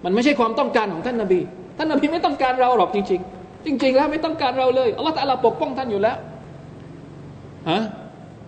[0.04, 1.40] มันไม่ใช่ความต้องการของท่านนาบี
[1.78, 6.16] ท่านนบีไม่ต้องการเราหรอกจริงๆ จริง ๆ แล้วไม่ต้องการเราเลยอัลลอฮฺตะลาปกป้องท่านอยู่แล้ว
[7.69, 7.81] ฮะ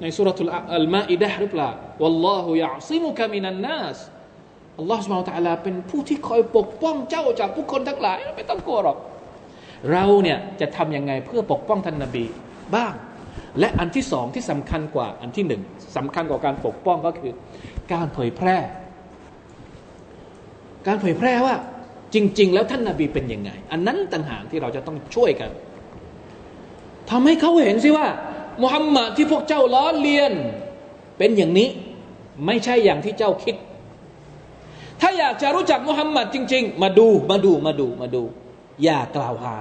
[0.02, 1.70] ในสุรทูลอัลมาอิดะหรือเปล่า
[2.02, 3.98] วัลลอฮุยาซิมุกามินันนัส
[4.80, 8.98] อัลลอฮฺสุบฮานะตะลาเป็นผู้ที่คอยปกป้องเจ้าจากผู้คนทั้งหลายไม่ต้องกลัวหรอก
[9.92, 12.26] เราเนี่ยจะทำยังไงเพื่อปกป้องท่านนบี
[12.76, 12.94] บ้าง
[13.60, 15.62] และอันที่สองที่สำคัญกว่าอันที่หนึ่ง
[15.98, 17.34] สำคัญกว่าการปกป้องก็คือ
[17.94, 18.58] การเผยแพร่
[20.88, 21.56] การเผยแพร่ว่า
[22.14, 25.50] จริง ๆ แล้วท่านนาบีเป็นยังไง อันนั้นต่างหากที่เราจะต้องช่วยกัน
[27.10, 28.08] ทำให้เขาเห็นสิว่า
[28.64, 30.34] มุฮัมมัดที่พวกเจ้าล้อเลียน
[31.18, 31.70] เป็นอย่างนี้
[32.46, 33.56] ไม่ใช่อย่างที่เจ้าคิด
[35.02, 38.24] ถ้าอยากจะรู้จักมุฮัมมัดจริง ๆ มาดูมาดูมาดูมาดู
[38.84, 39.56] อย่ากล่าวหา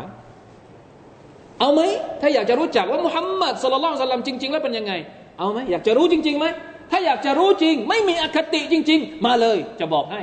[1.61, 1.80] เอาไหม
[2.20, 4.92] ถ้าอยากจะรู้จักว่ามุฮัมมัดสุลลัลสลัมจริง ๆ แล้วเป็นยังไง
[5.38, 6.47] เอาไหมอยากจะรู้จริงๆไหม
[6.90, 10.20] ถ้าอยากจะรู้จริง ไม่มีอคติจริง ๆ มาเลย จะบอกให้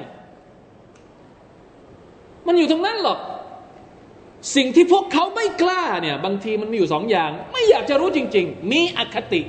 [2.47, 3.19] มันอยู่ตรงนั้นหรอก
[4.55, 9.41] สิ่งที่พวกเขาไม่กล้าเนี่ยบางทีมันมีอยู่สองอย่าง ไม่อยากจะรู้จริง ๆ มีอคติ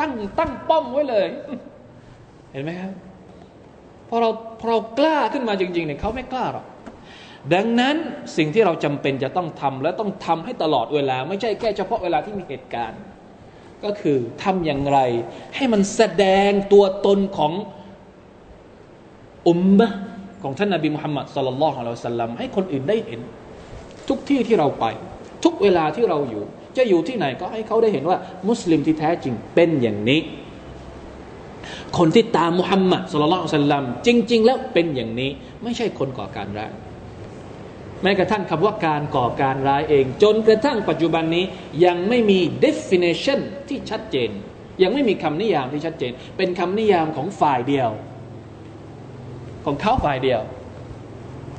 [0.00, 1.26] ตั้งตั้งป้อมไว้เลย
[2.52, 2.90] เห็นไหมครับ
[4.08, 4.30] พอเรา
[4.60, 6.66] พอเรากล้าขึ้นมาจริงๆเนี่ยเขาไม่กล้าหรอก
[7.54, 7.96] ดังนั้น
[8.36, 13.00] สิ่งที่เราจำเป็นจะต้องทำและต้องทำให้ตลอดเวลา ไม่ใช่แค่เฉพาะเวลาที่มีเหตุการณ์
[13.84, 14.98] ก็คือทำอย่างไร
[15.56, 17.52] ให้มันแสดงตัวตนของ
[19.48, 19.88] อุมมะ
[20.42, 23.20] ของท่านนาบีมุฮัมมัดสลลัลลอฮุอะลัยฮิสัลลัมให้คนอื่นได้เห็น
[24.08, 24.84] ทุกที่ที่เราไป
[25.44, 26.44] ทุกเวลาที่เราอยู่
[26.76, 30.20] จะอยู่ที่ไหนก็ให้เขาได้เห็นว่า มุสลิมที่แท้จริงเป็นอย่างนี้
[31.98, 35.30] คนที่ตามมุฮัมมัดสลลัลลอฮุอะลัยฮิสัลลัมจริง ๆ แล้วเป็นอย่างนี้
[35.62, 36.72] ไม่ใช่คนก่อการร้าย
[38.02, 41.44] แม้กระทั่งคำว่าการก่อการร้ายเอง จนกระทั่งปัจจุบันนี้
[41.84, 44.30] ยังไม่มี definition ที่ชัดเจน
[44.82, 47.90] ยังไม่มีคำนิยามที่ชัดเจน เป็นคำนิยามของฝ่ายเดียว
[49.64, 50.40] ของเขาฝ่ายเดียว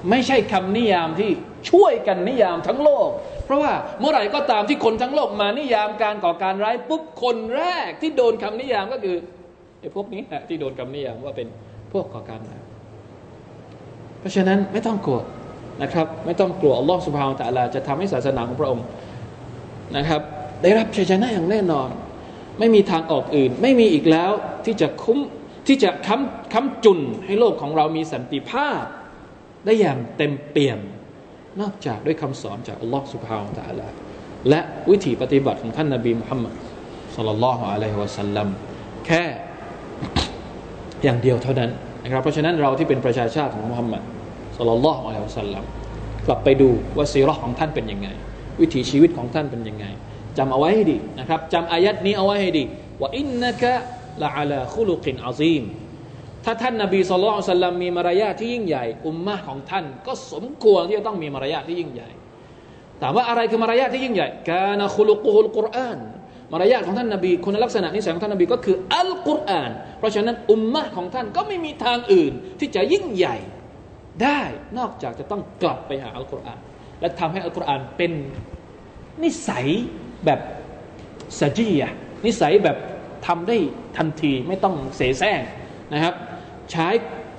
[0.09, 1.31] ไม่ใช่คำนิยามที่
[1.69, 3.09] ช่วยกันนิยามทั้งโลก
[3.45, 9.15] เพราะว่าเมื่อไหร่ก็ตามที่คนทั้งโลกมานิยามการก่อการร้ายปุ๊บคนแรกที่โดนคำนิยามก็คือ
[9.79, 11.47] ไอ้พวกนี้แหละที่โดนคำนิยามว่าเป็น
[11.91, 12.61] พวกก่อการร้าย
[14.19, 15.21] เพราะฉะนั้นไม่ต้องกลัว
[15.83, 18.85] นะครับ ไม่ต้องกลัวอัลลอฮฺสุบฮานตะลาจะทำให้ศาสนาของพระองค์
[19.97, 20.21] นะครับ
[20.63, 21.89] ได้รับชัยชนะอย่างแน่นอน
[22.59, 24.31] ไม่มีทางออกอื่น ไม่มีอีกแล้ว
[24.65, 25.19] ที่จะคุ้ม
[25.67, 28.83] ที่จะค้ำค้ำจุนให้โลกของเรามีสันติภาพ
[29.65, 30.79] ได้อย่างเต็มเปี่ยม
[31.61, 33.87] นอกจากด้วยคำสอนจากอัลลอฮฺสุบฮาวตะลา
[34.49, 36.53] และวิถีปฏิบัติของท่านนาบีมุฮัมมัด
[37.15, 38.47] สุลลัลลอฮุอะลัยฮิวะสัลลัม
[39.05, 39.23] แค่
[41.03, 41.71] อย่างเดียวเท่านั้น
[42.03, 44.01] นะครับเพราะฉะนั้นเราที่เป็นประชาชาติของมุฮัมมัด
[44.57, 45.63] สุลลัลลอฮุอะลัยฮิวะสัลลัม
[46.27, 48.07] กลับไปดูว่าซีรอของท่านเป็นยังไง
[48.61, 49.85] วิถีชีวิตของท่านเป็นยังไง
[50.37, 52.63] จำเอาไว้ให้ดีนะครับจำอายัดนี้เอาไว้ให้ดี
[53.01, 53.73] ว่าอินนักะ
[54.23, 55.63] ละอัลาคุลุกินอาซีม
[56.45, 62.09] ถ้าท่านนบีสุลต่านมีมารยาทที่ยิ่งใหญ่ อุมมะของท่าน ก็สมควรที่จะต้องมีมารยาทที่ยิ่งใหญ่
[63.01, 65.99] ถามว่าอะไรคือมารยาทที่ยิ่งใหญ่กานะคุลุกุฮุลกุรอาน
[66.53, 73.37] มารยาทของท่านนบีคุณลักษณะนิสัยของท่านนบีก็คืออัลกุรอาน เพราะฉะนั้นอุมมะของท่านก็ไม่มีทางอื่นที่จะยิ่งใหญ่
[74.23, 74.41] ได้
[74.77, 76.59] นอกจากจะต้องกลับไปหาอัลกุรอาน
[77.01, 78.11] และทำให้อัลกุรอานเป็น
[79.23, 79.67] นิสัย
[80.25, 80.39] แบบ
[81.39, 81.81] สจีย
[82.25, 82.77] นิสัยแบบ
[83.27, 83.57] ทำได้
[83.97, 85.41] ทันทีไม่ต้องเสแสร้ง
[85.93, 86.13] นะครับ
[86.72, 86.88] ใช้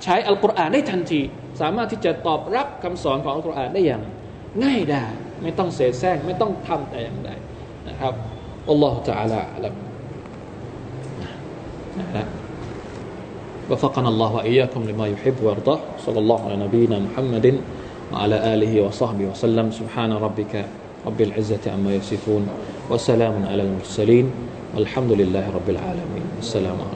[0.04, 1.20] ใช้อัลกุรอานได้ทันที
[1.60, 4.02] สามารถที่จะตอบรับคำสอนของอัลกุรอานได้อย่าง
[4.64, 5.04] ง่ายได้
[5.42, 7.30] ไม่ต้องเสแสร้งไม่ต้องทำแต่อย่างใด
[7.88, 8.14] นะครับ
[8.70, 9.66] อัลลอฮฺ تعالى อัล
[11.98, 12.26] นะ
[13.70, 17.46] وفقنا الله وإياكم لما يحب ويرضاه صلى الله على نبينا محمد
[18.12, 20.66] وعلى آله وصحبه وسلم سبحان ربك
[21.06, 22.48] رب العزة عما يصفون
[22.90, 24.30] وسلام على المرسلين
[24.74, 26.95] والحمد لله رب العالمين السلام عليكم